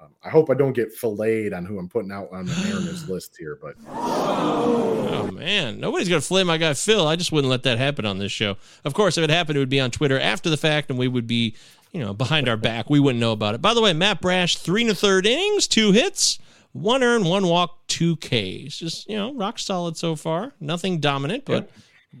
Um, 0.00 0.08
I 0.22 0.28
hope 0.30 0.48
I 0.48 0.54
don't 0.54 0.74
get 0.74 0.92
filleted 0.92 1.52
on 1.52 1.64
who 1.64 1.78
I'm 1.78 1.88
putting 1.88 2.12
out 2.12 2.28
on 2.32 2.46
the 2.46 2.54
Mariners 2.64 3.08
list 3.10 3.36
here, 3.38 3.58
but 3.60 3.74
Oh 3.88 5.30
man, 5.32 5.80
nobody's 5.80 6.08
gonna 6.08 6.20
flay 6.20 6.44
my 6.44 6.56
guy 6.56 6.74
Phil. 6.74 7.06
I 7.06 7.16
just 7.16 7.32
wouldn't 7.32 7.50
let 7.50 7.64
that 7.64 7.78
happen 7.78 8.06
on 8.06 8.18
this 8.18 8.32
show. 8.32 8.56
Of 8.84 8.94
course, 8.94 9.18
if 9.18 9.24
it 9.24 9.30
happened, 9.30 9.56
it 9.56 9.60
would 9.60 9.68
be 9.68 9.80
on 9.80 9.90
Twitter 9.90 10.18
after 10.18 10.50
the 10.50 10.56
fact, 10.56 10.90
and 10.90 10.98
we 10.98 11.08
would 11.08 11.26
be, 11.26 11.56
you 11.92 12.00
know, 12.00 12.14
behind 12.14 12.48
our 12.48 12.56
back. 12.56 12.88
We 12.88 13.00
wouldn't 13.00 13.20
know 13.20 13.32
about 13.32 13.54
it. 13.54 13.62
By 13.62 13.74
the 13.74 13.80
way, 13.80 13.92
Matt 13.92 14.20
Brash, 14.20 14.56
three 14.56 14.82
and 14.82 14.90
a 14.90 14.94
third 14.94 15.26
innings, 15.26 15.66
two 15.66 15.92
hits, 15.92 16.38
one 16.72 17.02
earned, 17.02 17.24
one 17.24 17.46
walk, 17.46 17.86
two 17.88 18.16
Ks. 18.16 18.78
Just 18.78 19.08
you 19.08 19.16
know, 19.16 19.34
rock 19.34 19.58
solid 19.58 19.96
so 19.96 20.14
far. 20.14 20.52
Nothing 20.60 21.00
dominant, 21.00 21.44
but 21.44 21.70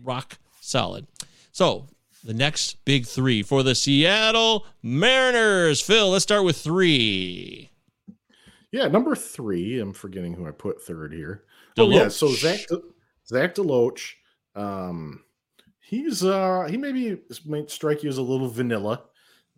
rock 0.02 0.38
solid. 0.60 1.06
So 1.52 1.86
the 2.24 2.34
next 2.34 2.84
big 2.84 3.06
three 3.06 3.42
for 3.42 3.62
the 3.62 3.74
Seattle 3.74 4.66
Mariners. 4.82 5.80
Phil, 5.80 6.10
let's 6.10 6.24
start 6.24 6.44
with 6.44 6.56
three. 6.56 7.67
Yeah, 8.70 8.88
number 8.88 9.14
three. 9.16 9.80
I'm 9.80 9.92
forgetting 9.92 10.34
who 10.34 10.46
I 10.46 10.50
put 10.50 10.82
third 10.82 11.12
here. 11.12 11.44
Oh 11.78 11.90
yeah, 11.90 12.08
so 12.08 12.28
Zach 12.28 12.60
Zach 13.26 13.54
Deloach. 13.54 14.12
Um, 14.54 15.24
he's 15.80 16.24
uh 16.24 16.66
he 16.68 16.76
maybe 16.76 17.18
might 17.46 17.70
strike 17.70 18.02
you 18.02 18.08
as 18.08 18.18
a 18.18 18.22
little 18.22 18.48
vanilla 18.48 19.04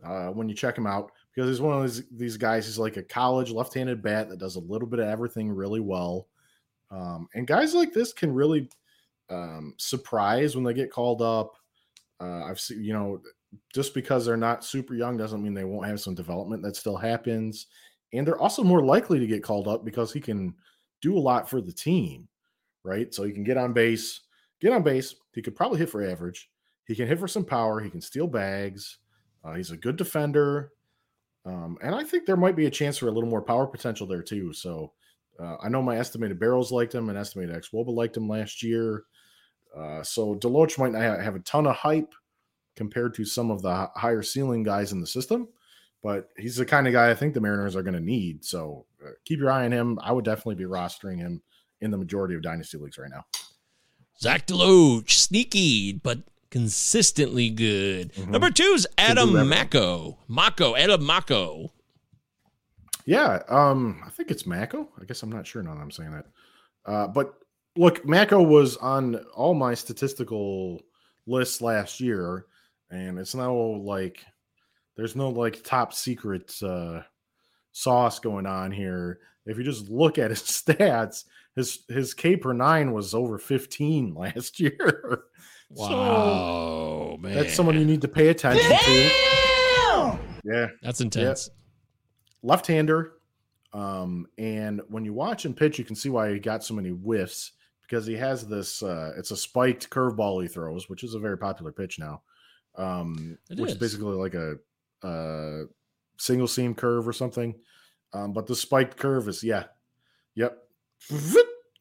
uh, 0.05 0.29
when 0.29 0.49
you 0.49 0.55
check 0.55 0.77
him 0.77 0.87
out 0.87 1.13
because 1.35 1.49
he's 1.49 1.61
one 1.61 1.77
of 1.77 1.83
these, 1.83 2.03
these 2.11 2.37
guys. 2.37 2.67
He's 2.67 2.79
like 2.79 2.97
a 2.97 3.03
college 3.03 3.51
left-handed 3.51 4.03
bat 4.03 4.29
that 4.29 4.39
does 4.39 4.57
a 4.57 4.61
little 4.61 4.89
bit 4.89 5.01
of 5.01 5.09
everything 5.09 5.51
really 5.51 5.81
well. 5.81 6.29
Um, 6.91 7.29
and 7.35 7.47
guys 7.47 7.75
like 7.75 7.93
this 7.93 8.13
can 8.13 8.33
really 8.33 8.69
um, 9.29 9.75
surprise 9.77 10.55
when 10.55 10.65
they 10.65 10.75
get 10.75 10.91
called 10.91 11.23
up. 11.23 11.55
Uh, 12.21 12.45
I've 12.45 12.61
seen, 12.61 12.83
you 12.83 12.93
know, 12.93 13.23
just 13.73 13.95
because 13.95 14.27
they're 14.27 14.37
not 14.37 14.65
super 14.65 14.95
young 14.95 15.17
doesn't 15.17 15.43
mean 15.43 15.55
they 15.55 15.65
won't 15.65 15.87
have 15.87 16.01
some 16.01 16.15
development 16.15 16.63
that 16.63 16.77
still 16.77 16.97
happens. 16.97 17.67
And 18.13 18.27
they're 18.27 18.41
also 18.41 18.63
more 18.63 18.85
likely 18.85 19.19
to 19.19 19.27
get 19.27 19.43
called 19.43 19.69
up 19.69 19.85
because 19.85 20.13
he 20.13 20.21
can 20.21 20.55
do 21.01 21.17
a 21.17 21.21
lot 21.21 21.49
for 21.49 21.61
the 21.61 21.73
team, 21.73 22.29
right? 22.85 23.13
So 23.15 23.23
he 23.23 23.33
can 23.33 23.45
get 23.45 23.57
on 23.57 23.73
base, 23.73 24.21
get 24.61 24.73
on 24.73 24.83
base. 24.83 25.15
He 25.35 25.43
could 25.43 25.57
probably 25.57 25.79
hit 25.79 25.91
for 25.91 26.05
average. 26.05 26.51
He 26.85 26.95
can 26.95 27.07
hit 27.07 27.21
for 27.21 27.29
some 27.29 27.45
power. 27.45 27.81
He 27.81 27.91
can 27.91 28.01
steal 28.01 28.27
bags. 28.27 28.99
Uh, 29.45 29.55
he's 29.55 29.71
a 29.71 29.77
good 29.77 29.97
defender. 29.97 30.73
Um, 31.47 31.79
and 31.83 31.95
I 31.95 32.05
think 32.05 32.27
there 32.27 32.37
might 32.37 32.57
be 32.57 32.67
a 32.67 32.71
chance 32.71 32.99
for 32.99 33.09
a 33.09 33.13
little 33.13 33.31
more 33.31 33.43
power 33.43 33.67
potential 33.67 34.07
there 34.07 34.23
too. 34.23 34.53
So 34.53 34.93
uh, 35.39 35.57
I 35.63 35.69
know 35.69 35.83
my 35.83 35.97
estimated 35.97 36.39
barrels 36.39 36.71
liked 36.71 36.95
him 36.95 37.09
and 37.09 37.17
estimated 37.17 37.55
xwOBA 37.55 37.95
liked 37.95 38.17
him 38.17 38.29
last 38.29 38.63
year. 38.63 39.05
Uh, 39.77 40.03
so 40.03 40.35
Deloach 40.35 40.79
might 40.79 40.93
not 40.93 41.21
have 41.21 41.37
a 41.37 41.41
ton 41.41 41.67
of 41.67 41.77
hype 41.77 42.13
compared 42.77 43.15
to 43.15 43.25
some 43.25 43.51
of 43.51 43.63
the 43.63 43.89
higher 43.95 44.23
ceiling 44.23 44.63
guys 44.63 44.93
in 44.93 45.01
the 45.01 45.07
system, 45.07 45.49
but 46.03 46.31
he's 46.37 46.57
the 46.57 46.67
kind 46.67 46.87
of 46.87 46.93
guy 46.93 47.11
I 47.11 47.15
think 47.15 47.35
the 47.35 47.41
Mariners 47.41 47.77
are 47.77 47.83
going 47.83 47.95
to 47.95 48.01
need. 48.01 48.45
So 48.45 48.87
uh, 49.05 49.11
keep 49.25 49.39
your 49.39 49.51
eye 49.51 49.65
on 49.65 49.73
him. 49.73 49.99
I 50.03 50.13
would 50.13 50.25
definitely 50.25 50.57
be 50.57 50.65
rostering 50.65 51.19
him 51.19 51.43
in 51.81 51.91
the 51.91 51.99
majority 51.99 52.35
of 52.35 52.43
dynasty 52.43 52.79
leagues 52.79 52.99
right 52.99 53.11
now. 53.11 53.25
Zach 54.21 54.47
Deloach, 54.47 55.11
sneaky 55.11 55.93
but 55.93 56.19
consistently 56.51 57.49
good. 57.49 58.13
Number 58.29 58.51
two 58.51 58.73
is 58.75 58.87
Adam 58.99 59.49
Macko. 59.49 60.19
Macko, 60.29 60.77
Adam 60.77 61.07
Macko. 61.07 61.73
Yeah, 63.07 63.43
um, 63.49 64.03
I 64.05 64.11
think 64.11 64.31
it's 64.31 64.47
Macko. 64.47 64.89
I 65.01 65.05
guess 65.05 65.23
I'm 65.23 65.33
not 65.33 65.47
sure 65.47 65.63
now 65.63 65.75
that 65.75 65.81
I'm 65.81 65.91
saying 65.91 66.13
that. 66.13 66.27
Uh, 66.85 67.07
but 67.09 67.35
look, 67.77 68.07
Macko 68.07 68.43
was 68.43 68.77
on 68.77 69.17
all 69.35 69.55
my 69.55 69.75
statistical 69.75 70.83
lists 71.27 71.63
last 71.63 72.01
year, 72.01 72.47
and 72.91 73.19
it's 73.19 73.35
now 73.35 73.55
like 73.55 74.25
there's 75.01 75.17
no 75.17 75.31
like 75.31 75.65
top 75.65 75.95
secret 75.95 76.55
uh 76.63 77.01
sauce 77.73 78.19
going 78.19 78.45
on 78.47 78.71
here. 78.71 79.19
If 79.47 79.57
you 79.57 79.65
just 79.65 79.89
look 79.89 80.19
at 80.19 80.29
his 80.31 80.41
stats, 80.43 81.25
his 81.57 81.85
his 81.89 82.13
K 82.13 82.37
per 82.37 82.53
nine 82.53 82.93
was 82.93 83.15
over 83.15 83.39
15 83.39 84.15
last 84.25 84.61
year. 84.61 85.23
So, 85.75 85.89
Wow, 85.89 87.17
man. 87.21 87.35
that's 87.35 87.55
someone 87.55 87.79
you 87.79 87.85
need 87.87 88.03
to 88.03 88.09
pay 88.09 88.29
attention 88.29 88.69
to. 88.71 90.19
Yeah 90.45 90.69
That's 90.83 91.01
intense. 91.01 91.49
left-hander 92.43 93.13
um 93.73 94.27
and 94.39 94.81
when 94.89 95.05
you 95.05 95.13
watch 95.13 95.45
him 95.45 95.55
pitch 95.55 95.79
you 95.79 95.85
can 95.85 95.95
see 95.95 96.09
why 96.09 96.33
he 96.33 96.39
got 96.41 96.65
so 96.65 96.75
many 96.75 96.89
whiffs 96.91 97.53
because 97.83 98.05
he 98.07 98.15
has 98.17 98.47
this 98.49 98.83
uh 98.83 99.13
it's 99.17 99.31
a 99.31 99.37
spiked 99.37 99.89
curveball 99.91 100.43
he 100.43 100.49
throws 100.49 100.89
which 100.89 101.05
is 101.05 101.15
a 101.15 101.19
very 101.21 101.39
popular 101.39 101.71
pitch 101.73 101.99
now 102.01 102.21
um 102.77 103.39
It 103.51 103.59
which 103.61 103.69
is. 103.71 103.75
is 103.77 103.81
basically 103.81 104.17
like 104.17 104.35
a 104.35 104.57
uh 105.03 105.63
single 106.19 106.49
seam 106.49 106.75
curve 106.75 107.07
or 107.09 107.13
something 107.13 107.55
um 108.13 108.33
but 108.33 108.47
the 108.47 108.55
spiked 108.55 108.97
curve 108.97 109.29
is 109.29 109.43
yeah 109.43 109.65
yep 110.35 110.59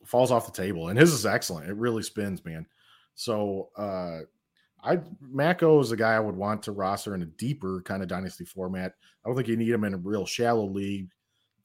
falls 0.05 0.31
off 0.31 0.45
the 0.45 0.63
table 0.63 0.87
and 0.89 0.97
his 0.97 1.13
is 1.13 1.25
excellent 1.25 1.69
it 1.69 1.75
really 1.75 2.03
spins 2.03 2.43
man 2.45 2.65
so 3.15 3.69
uh 3.77 4.19
I 4.83 4.99
Macko 5.21 5.79
is 5.79 5.91
a 5.91 5.97
guy 5.97 6.13
I 6.13 6.19
would 6.19 6.35
want 6.35 6.63
to 6.63 6.71
roster 6.71 7.15
in 7.15 7.21
a 7.21 7.25
deeper 7.25 7.81
kind 7.83 8.01
of 8.01 8.07
dynasty 8.07 8.45
format. 8.45 8.93
I 9.23 9.27
don't 9.27 9.35
think 9.35 9.47
you 9.47 9.57
need 9.57 9.69
him 9.69 9.83
in 9.83 9.93
a 9.93 9.97
real 9.97 10.25
shallow 10.25 10.65
league, 10.65 11.09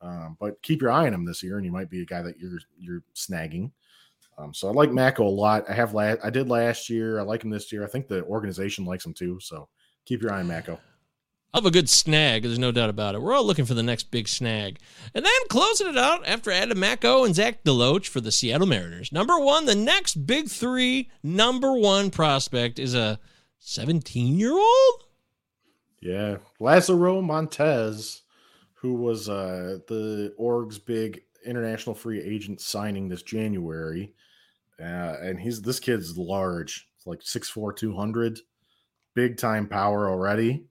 um, 0.01 0.37
but 0.41 0.61
keep 0.63 0.83
your 0.83 0.91
eye 0.91 1.07
on 1.07 1.15
him 1.15 1.25
this 1.25 1.43
year, 1.43 1.57
and 1.57 1.65
you 1.65 1.73
might 1.73 1.91
be 1.91 2.03
a 2.03 2.07
guy 2.07 2.23
that 2.23 2.39
you're 2.39 2.59
you're 2.79 3.03
snagging. 3.15 3.71
Um, 4.37 4.53
so 4.53 4.69
I 4.69 4.73
like 4.73 4.91
Macko 4.91 5.27
a 5.27 5.29
lot. 5.29 5.65
I 5.69 5.75
have 5.75 5.95
la- 5.95 6.17
I 6.23 6.31
did 6.31 6.49
last 6.49 6.91
year. 6.91 7.21
I 7.21 7.23
like 7.23 7.45
him 7.45 7.51
this 7.51 7.73
year. 7.73 7.85
I 7.85 7.89
think 7.89 8.09
the 8.09 8.25
organization 8.25 8.85
likes 8.85 9.07
him 9.07 9.15
too. 9.15 9.39
So 9.41 9.69
keep 10.05 10.21
your 10.21 10.33
eye 10.33 10.41
on 10.41 10.49
Macko. 10.49 10.81
I'll 11.55 11.65
a 11.65 11.71
good 11.71 11.89
snag. 11.89 12.43
There's 12.43 12.59
no 12.59 12.73
doubt 12.73 12.91
about 12.91 13.15
it. 13.15 13.23
We're 13.23 13.33
all 13.33 13.47
looking 13.47 13.65
for 13.65 13.75
the 13.75 13.83
next 13.83 14.11
big 14.11 14.27
snag. 14.27 14.81
And 15.15 15.25
then 15.25 15.33
closing 15.49 15.87
it 15.87 15.97
out 15.97 16.27
after 16.27 16.51
Adam 16.51 16.81
Macko 16.81 17.25
and 17.25 17.33
Zach 17.33 17.63
Deloach 17.63 18.09
for 18.09 18.21
the 18.21 18.33
Seattle 18.33 18.67
Mariners. 18.67 19.13
Number 19.13 19.39
one, 19.39 19.65
the 19.65 19.77
next 19.77 20.27
big 20.27 20.49
three, 20.49 21.13
number 21.23 21.73
one 21.73 22.11
prospect 22.11 22.81
is 22.81 22.97
a 22.97 23.21
17 23.61 24.37
year 24.37 24.53
old. 24.53 25.05
Yeah, 26.01 26.39
Lazaro 26.59 27.23
Montes, 27.23 28.23
who 28.73 28.95
was 28.95 29.29
uh, 29.29 29.79
the 29.87 30.35
org's 30.37 30.81
big 30.81 31.23
international 31.47 31.95
free 31.95 32.21
agent 32.21 32.61
signing 32.61 33.09
this 33.09 33.23
January, 33.23 34.13
uh, 34.81 35.15
and 35.23 35.39
he's 35.39 35.63
this 35.63 35.79
kid's 35.79 36.19
large, 36.19 36.89
it's 36.97 37.07
like 37.07 37.21
6'4", 37.21 37.77
200, 37.77 38.41
big 39.15 39.37
time 39.37 39.69
power 39.69 40.11
already. 40.11 40.67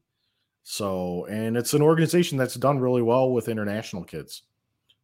So, 0.63 1.26
and 1.26 1.58
it's 1.58 1.73
an 1.73 1.82
organization 1.82 2.38
that's 2.38 2.56
done 2.56 2.80
really 2.80 3.02
well 3.02 3.32
with 3.32 3.49
international 3.49 4.04
kids. 4.04 4.43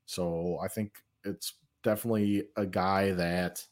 So, 0.05 0.57
I 0.63 0.67
think 0.67 1.03
it's 1.23 1.53
definitely 1.83 2.45
a 2.55 2.65
guy 2.65 3.11
that 3.11 3.65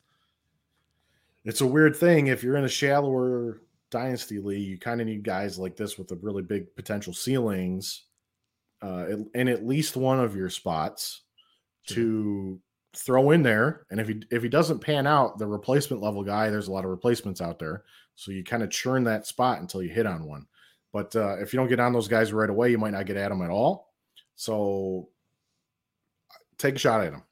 it's 1.46 1.62
a 1.62 1.68
weird 1.68 1.96
thing 1.96 2.28
if 2.28 2.44
you're 2.44 2.58
in 2.58 2.66
a 2.66 2.70
shallower 2.70 3.62
dynasty 3.90 4.40
league, 4.40 4.68
you 4.68 4.78
kind 4.78 5.00
of 5.00 5.08
need 5.08 5.24
guys 5.24 5.58
like 5.58 5.76
this 5.78 5.98
with 5.98 6.08
the 6.08 6.18
really 6.18 6.42
big 6.42 6.76
potential 6.76 7.14
ceilings 7.14 8.04
uh, 8.82 9.08
in 9.34 9.48
at 9.48 9.66
least 9.66 9.96
one 9.96 10.20
of 10.20 10.36
your 10.36 10.50
spots 10.50 11.22
to 11.88 12.60
throw 12.96 13.32
in 13.32 13.44
there. 13.44 13.86
And 13.90 14.00
if 14.00 14.08
he 14.08 14.22
if 14.30 14.44
he 14.44 14.50
doesn't 14.50 14.80
pan 14.80 15.08
out, 15.08 15.38
the 15.38 15.48
replacement 15.48 16.02
level 16.02 16.24
guy, 16.24 16.50
there's 16.50 16.68
a 16.68 16.72
lot 16.72 16.84
of 16.84 16.92
replacements 16.92 17.42
out 17.42 17.60
there, 17.60 17.84
so 18.16 18.32
you 18.32 18.44
kind 18.44 18.64
of 18.64 18.70
churn 18.70 19.04
that 19.06 19.26
spot 19.26 19.62
until 19.62 19.82
you 19.82 19.90
hit 19.90 20.06
on 20.06 20.26
one. 20.26 20.46
But 20.94 21.16
uh, 21.16 21.38
if 21.40 21.54
you 21.54 21.58
don't 21.60 21.68
get 21.70 21.80
on 21.80 21.94
those 21.94 22.08
guys 22.08 22.34
right 22.34 22.50
away, 22.50 22.72
you 22.72 22.78
might 22.78 22.94
not 22.94 23.06
get 23.06 23.18
at 23.18 23.30
them 23.30 23.42
at 23.42 23.50
all. 23.50 23.94
So 24.36 25.10
take 26.58 26.76
a 26.76 26.80
shot 26.80 27.02
at 27.06 27.14
him. 27.14 27.24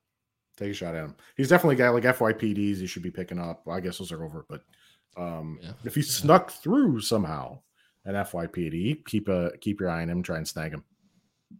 Take 0.58 0.72
a 0.72 0.74
shot 0.74 0.96
at 0.96 1.04
him. 1.04 1.15
He's 1.36 1.50
definitely 1.50 1.76
a 1.76 1.80
guy 1.80 1.89
like 1.89 2.04
FYPDs. 2.04 2.78
He 2.78 2.88
should 2.88 3.04
be 3.04 3.12
picking 3.12 3.39
up. 3.39 3.68
I 3.70 3.80
guess 3.80 3.98
those 3.98 4.12
are 4.12 4.24
over, 4.24 4.46
but 4.50 4.62
um, 5.18 5.60
Yeah. 5.62 5.72
if 5.84 5.96
he 5.96 6.02
snuck 6.02 6.52
through 6.52 7.02
somehow 7.02 7.60
an 8.06 8.15
FYPD, 8.15 9.06
keep 9.06 9.28
a 9.30 9.52
keep 9.62 9.80
your 9.80 9.89
eye 9.89 10.02
on 10.02 10.10
him. 10.10 10.22
Try 10.24 10.38
and 10.38 10.48
snag 10.48 10.72
him. 10.72 10.84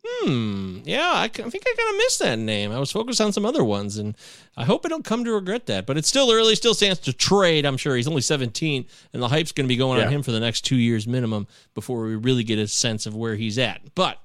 Hmm. 0.04 0.80
Yeah, 0.84 1.12
I 1.14 1.28
think 1.28 1.46
I 1.46 1.50
kind 1.50 1.90
of 1.90 1.98
missed 1.98 2.20
that 2.20 2.40
name. 2.40 2.72
I 2.72 2.80
was 2.80 2.92
focused 2.92 3.22
on 3.22 3.32
some 3.32 3.46
other 3.46 3.64
ones, 3.64 3.98
and 3.98 4.16
I 4.58 4.66
hope 4.66 4.86
I 4.86 4.90
don't 4.90 5.06
come 5.06 5.24
to 5.26 5.32
regret 5.32 5.68
that. 5.68 5.86
But 5.86 5.98
it's 5.98 6.08
still 6.08 6.32
early, 6.32 6.56
still 6.56 6.74
stands 6.74 7.00
to 7.02 7.14
trade. 7.14 7.66
I'm 7.66 7.78
sure 7.78 7.96
he's 7.96 8.08
only 8.08 8.22
17, 8.22 8.86
and 9.14 9.22
the 9.22 9.28
hype's 9.28 9.52
going 9.52 9.66
to 9.66 9.70
be 9.70 9.78
going 9.78 10.02
on 10.02 10.12
him 10.12 10.24
for 10.24 10.32
the 10.32 10.40
next 10.40 10.62
two 10.62 10.76
years 10.76 11.08
minimum 11.08 11.48
before 11.74 12.04
we 12.04 12.16
really 12.16 12.44
get 12.44 12.60
a 12.60 12.68
sense 12.68 13.06
of 13.06 13.16
where 13.16 13.36
he's 13.36 13.58
at. 13.58 13.82
But 13.96 14.20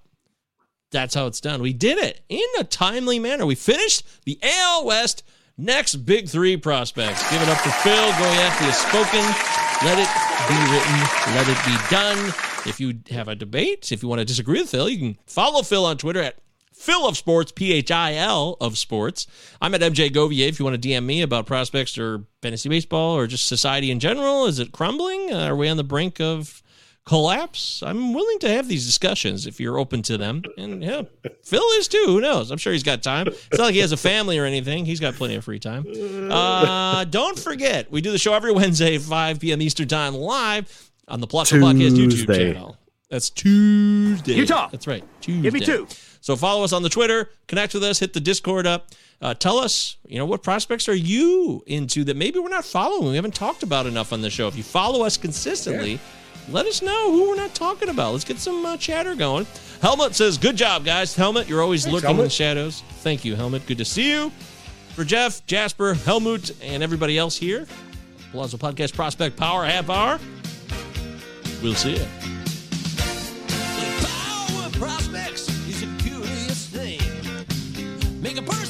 that's 0.90 1.14
how 1.14 1.26
it's 1.26 1.40
done. 1.40 1.62
We 1.62 1.72
did 1.72 1.98
it 1.98 2.20
in 2.28 2.46
a 2.58 2.64
timely 2.64 3.18
manner. 3.18 3.46
We 3.46 3.54
finished 3.54 4.04
the 4.24 4.38
AL 4.42 4.86
West. 4.86 5.22
Next 5.58 5.96
big 5.96 6.26
three 6.26 6.56
prospects. 6.56 7.28
Give 7.30 7.42
it 7.42 7.48
up 7.48 7.62
to 7.62 7.70
Phil. 7.70 7.92
Going 7.94 8.38
after 8.40 8.64
has 8.64 8.78
spoken. 8.78 9.20
Let 9.84 9.98
it 10.00 10.08
be 10.48 10.56
written. 10.72 10.98
Let 11.36 11.48
it 11.48 11.60
be 11.66 11.76
done. 11.90 12.49
If 12.66 12.80
you 12.80 13.00
have 13.10 13.28
a 13.28 13.34
debate, 13.34 13.92
if 13.92 14.02
you 14.02 14.08
want 14.08 14.20
to 14.20 14.24
disagree 14.24 14.60
with 14.60 14.70
Phil, 14.70 14.88
you 14.88 14.98
can 14.98 15.18
follow 15.26 15.62
Phil 15.62 15.84
on 15.84 15.96
Twitter 15.96 16.20
at 16.20 16.36
Phil 16.74 17.06
of 17.06 17.16
Sports, 17.16 17.52
P 17.52 17.72
H 17.72 17.90
I 17.90 18.14
L 18.14 18.56
of 18.60 18.78
Sports. 18.78 19.26
I'm 19.60 19.74
at 19.74 19.80
MJ 19.82 20.10
Govier. 20.10 20.48
If 20.48 20.58
you 20.58 20.64
want 20.64 20.80
to 20.80 20.88
DM 20.88 21.04
me 21.04 21.20
about 21.22 21.46
prospects 21.46 21.98
or 21.98 22.24
fantasy 22.40 22.68
baseball 22.68 23.16
or 23.16 23.26
just 23.26 23.46
society 23.46 23.90
in 23.90 24.00
general, 24.00 24.46
is 24.46 24.58
it 24.58 24.72
crumbling? 24.72 25.32
Uh, 25.32 25.48
are 25.48 25.56
we 25.56 25.68
on 25.68 25.76
the 25.76 25.84
brink 25.84 26.20
of 26.20 26.62
collapse? 27.04 27.82
I'm 27.82 28.14
willing 28.14 28.38
to 28.38 28.48
have 28.48 28.66
these 28.68 28.86
discussions 28.86 29.46
if 29.46 29.60
you're 29.60 29.78
open 29.78 30.00
to 30.02 30.16
them. 30.16 30.42
And 30.56 30.82
yeah, 30.82 31.02
Phil 31.44 31.64
is 31.78 31.86
too. 31.86 32.04
Who 32.06 32.20
knows? 32.20 32.50
I'm 32.50 32.58
sure 32.58 32.72
he's 32.72 32.82
got 32.82 33.02
time. 33.02 33.26
It's 33.26 33.58
not 33.58 33.64
like 33.64 33.74
he 33.74 33.80
has 33.80 33.92
a 33.92 33.98
family 33.98 34.38
or 34.38 34.46
anything. 34.46 34.86
He's 34.86 35.00
got 35.00 35.14
plenty 35.14 35.34
of 35.34 35.44
free 35.44 35.58
time. 35.58 35.84
Uh, 36.30 37.04
don't 37.04 37.38
forget, 37.38 37.90
we 37.90 38.00
do 38.00 38.10
the 38.10 38.18
show 38.18 38.32
every 38.32 38.52
Wednesday, 38.52 38.96
5 38.96 39.40
p.m. 39.40 39.60
Eastern 39.60 39.88
Time, 39.88 40.14
live 40.14 40.89
on 41.10 41.20
the 41.20 41.26
Plus 41.26 41.50
Podcast 41.50 41.92
YouTube 41.92 42.34
channel. 42.34 42.76
That's 43.10 43.28
Tuesday. 43.28 44.34
Utah. 44.34 44.68
That's 44.70 44.86
right. 44.86 45.04
Tuesday. 45.20 45.42
Give 45.42 45.54
me 45.54 45.60
two. 45.60 45.88
So 46.20 46.36
follow 46.36 46.62
us 46.64 46.72
on 46.72 46.82
the 46.82 46.88
Twitter, 46.88 47.30
connect 47.48 47.74
with 47.74 47.82
us, 47.82 47.98
hit 47.98 48.12
the 48.12 48.20
Discord 48.20 48.66
up. 48.66 48.88
Uh, 49.22 49.34
tell 49.34 49.58
us, 49.58 49.96
you 50.06 50.18
know, 50.18 50.26
what 50.26 50.42
prospects 50.42 50.88
are 50.88 50.94
you 50.94 51.62
into 51.66 52.04
that 52.04 52.16
maybe 52.16 52.38
we're 52.38 52.48
not 52.48 52.64
following? 52.64 53.10
We 53.10 53.16
haven't 53.16 53.34
talked 53.34 53.62
about 53.62 53.86
enough 53.86 54.12
on 54.12 54.20
the 54.20 54.30
show. 54.30 54.46
If 54.46 54.56
you 54.56 54.62
follow 54.62 55.04
us 55.04 55.16
consistently, 55.16 55.98
let 56.48 56.66
us 56.66 56.82
know 56.82 57.10
who 57.10 57.28
we're 57.28 57.36
not 57.36 57.54
talking 57.54 57.88
about. 57.88 58.12
Let's 58.12 58.24
get 58.24 58.38
some 58.38 58.64
uh, 58.64 58.76
chatter 58.76 59.14
going. 59.14 59.46
Helmut 59.82 60.14
says, 60.14 60.38
"Good 60.38 60.56
job, 60.56 60.84
guys." 60.84 61.14
Helmut, 61.14 61.48
you're 61.48 61.62
always 61.62 61.84
Thanks, 61.84 62.02
lurking 62.02 62.18
in 62.18 62.24
the 62.24 62.30
shadows. 62.30 62.82
Thank 63.00 63.24
you, 63.24 63.34
Helmut. 63.34 63.66
Good 63.66 63.78
to 63.78 63.84
see 63.84 64.10
you. 64.10 64.30
For 64.94 65.04
Jeff, 65.04 65.44
Jasper, 65.46 65.94
Helmut, 65.94 66.50
and 66.62 66.82
everybody 66.82 67.16
else 67.18 67.36
here, 67.36 67.66
Palazzo 68.32 68.56
Podcast 68.56 68.94
Prospect 68.94 69.36
Power 69.36 69.64
Half 69.64 69.88
Hour. 69.90 70.18
We'll 71.62 71.74
see 71.74 71.96
you. 71.96 72.06
Power 74.00 74.70
prospects 74.70 75.46
is 75.68 75.82
a 75.82 75.86
curious 75.98 76.66
thing. 76.68 77.00
Make 78.22 78.38
a 78.38 78.42
person 78.42 78.69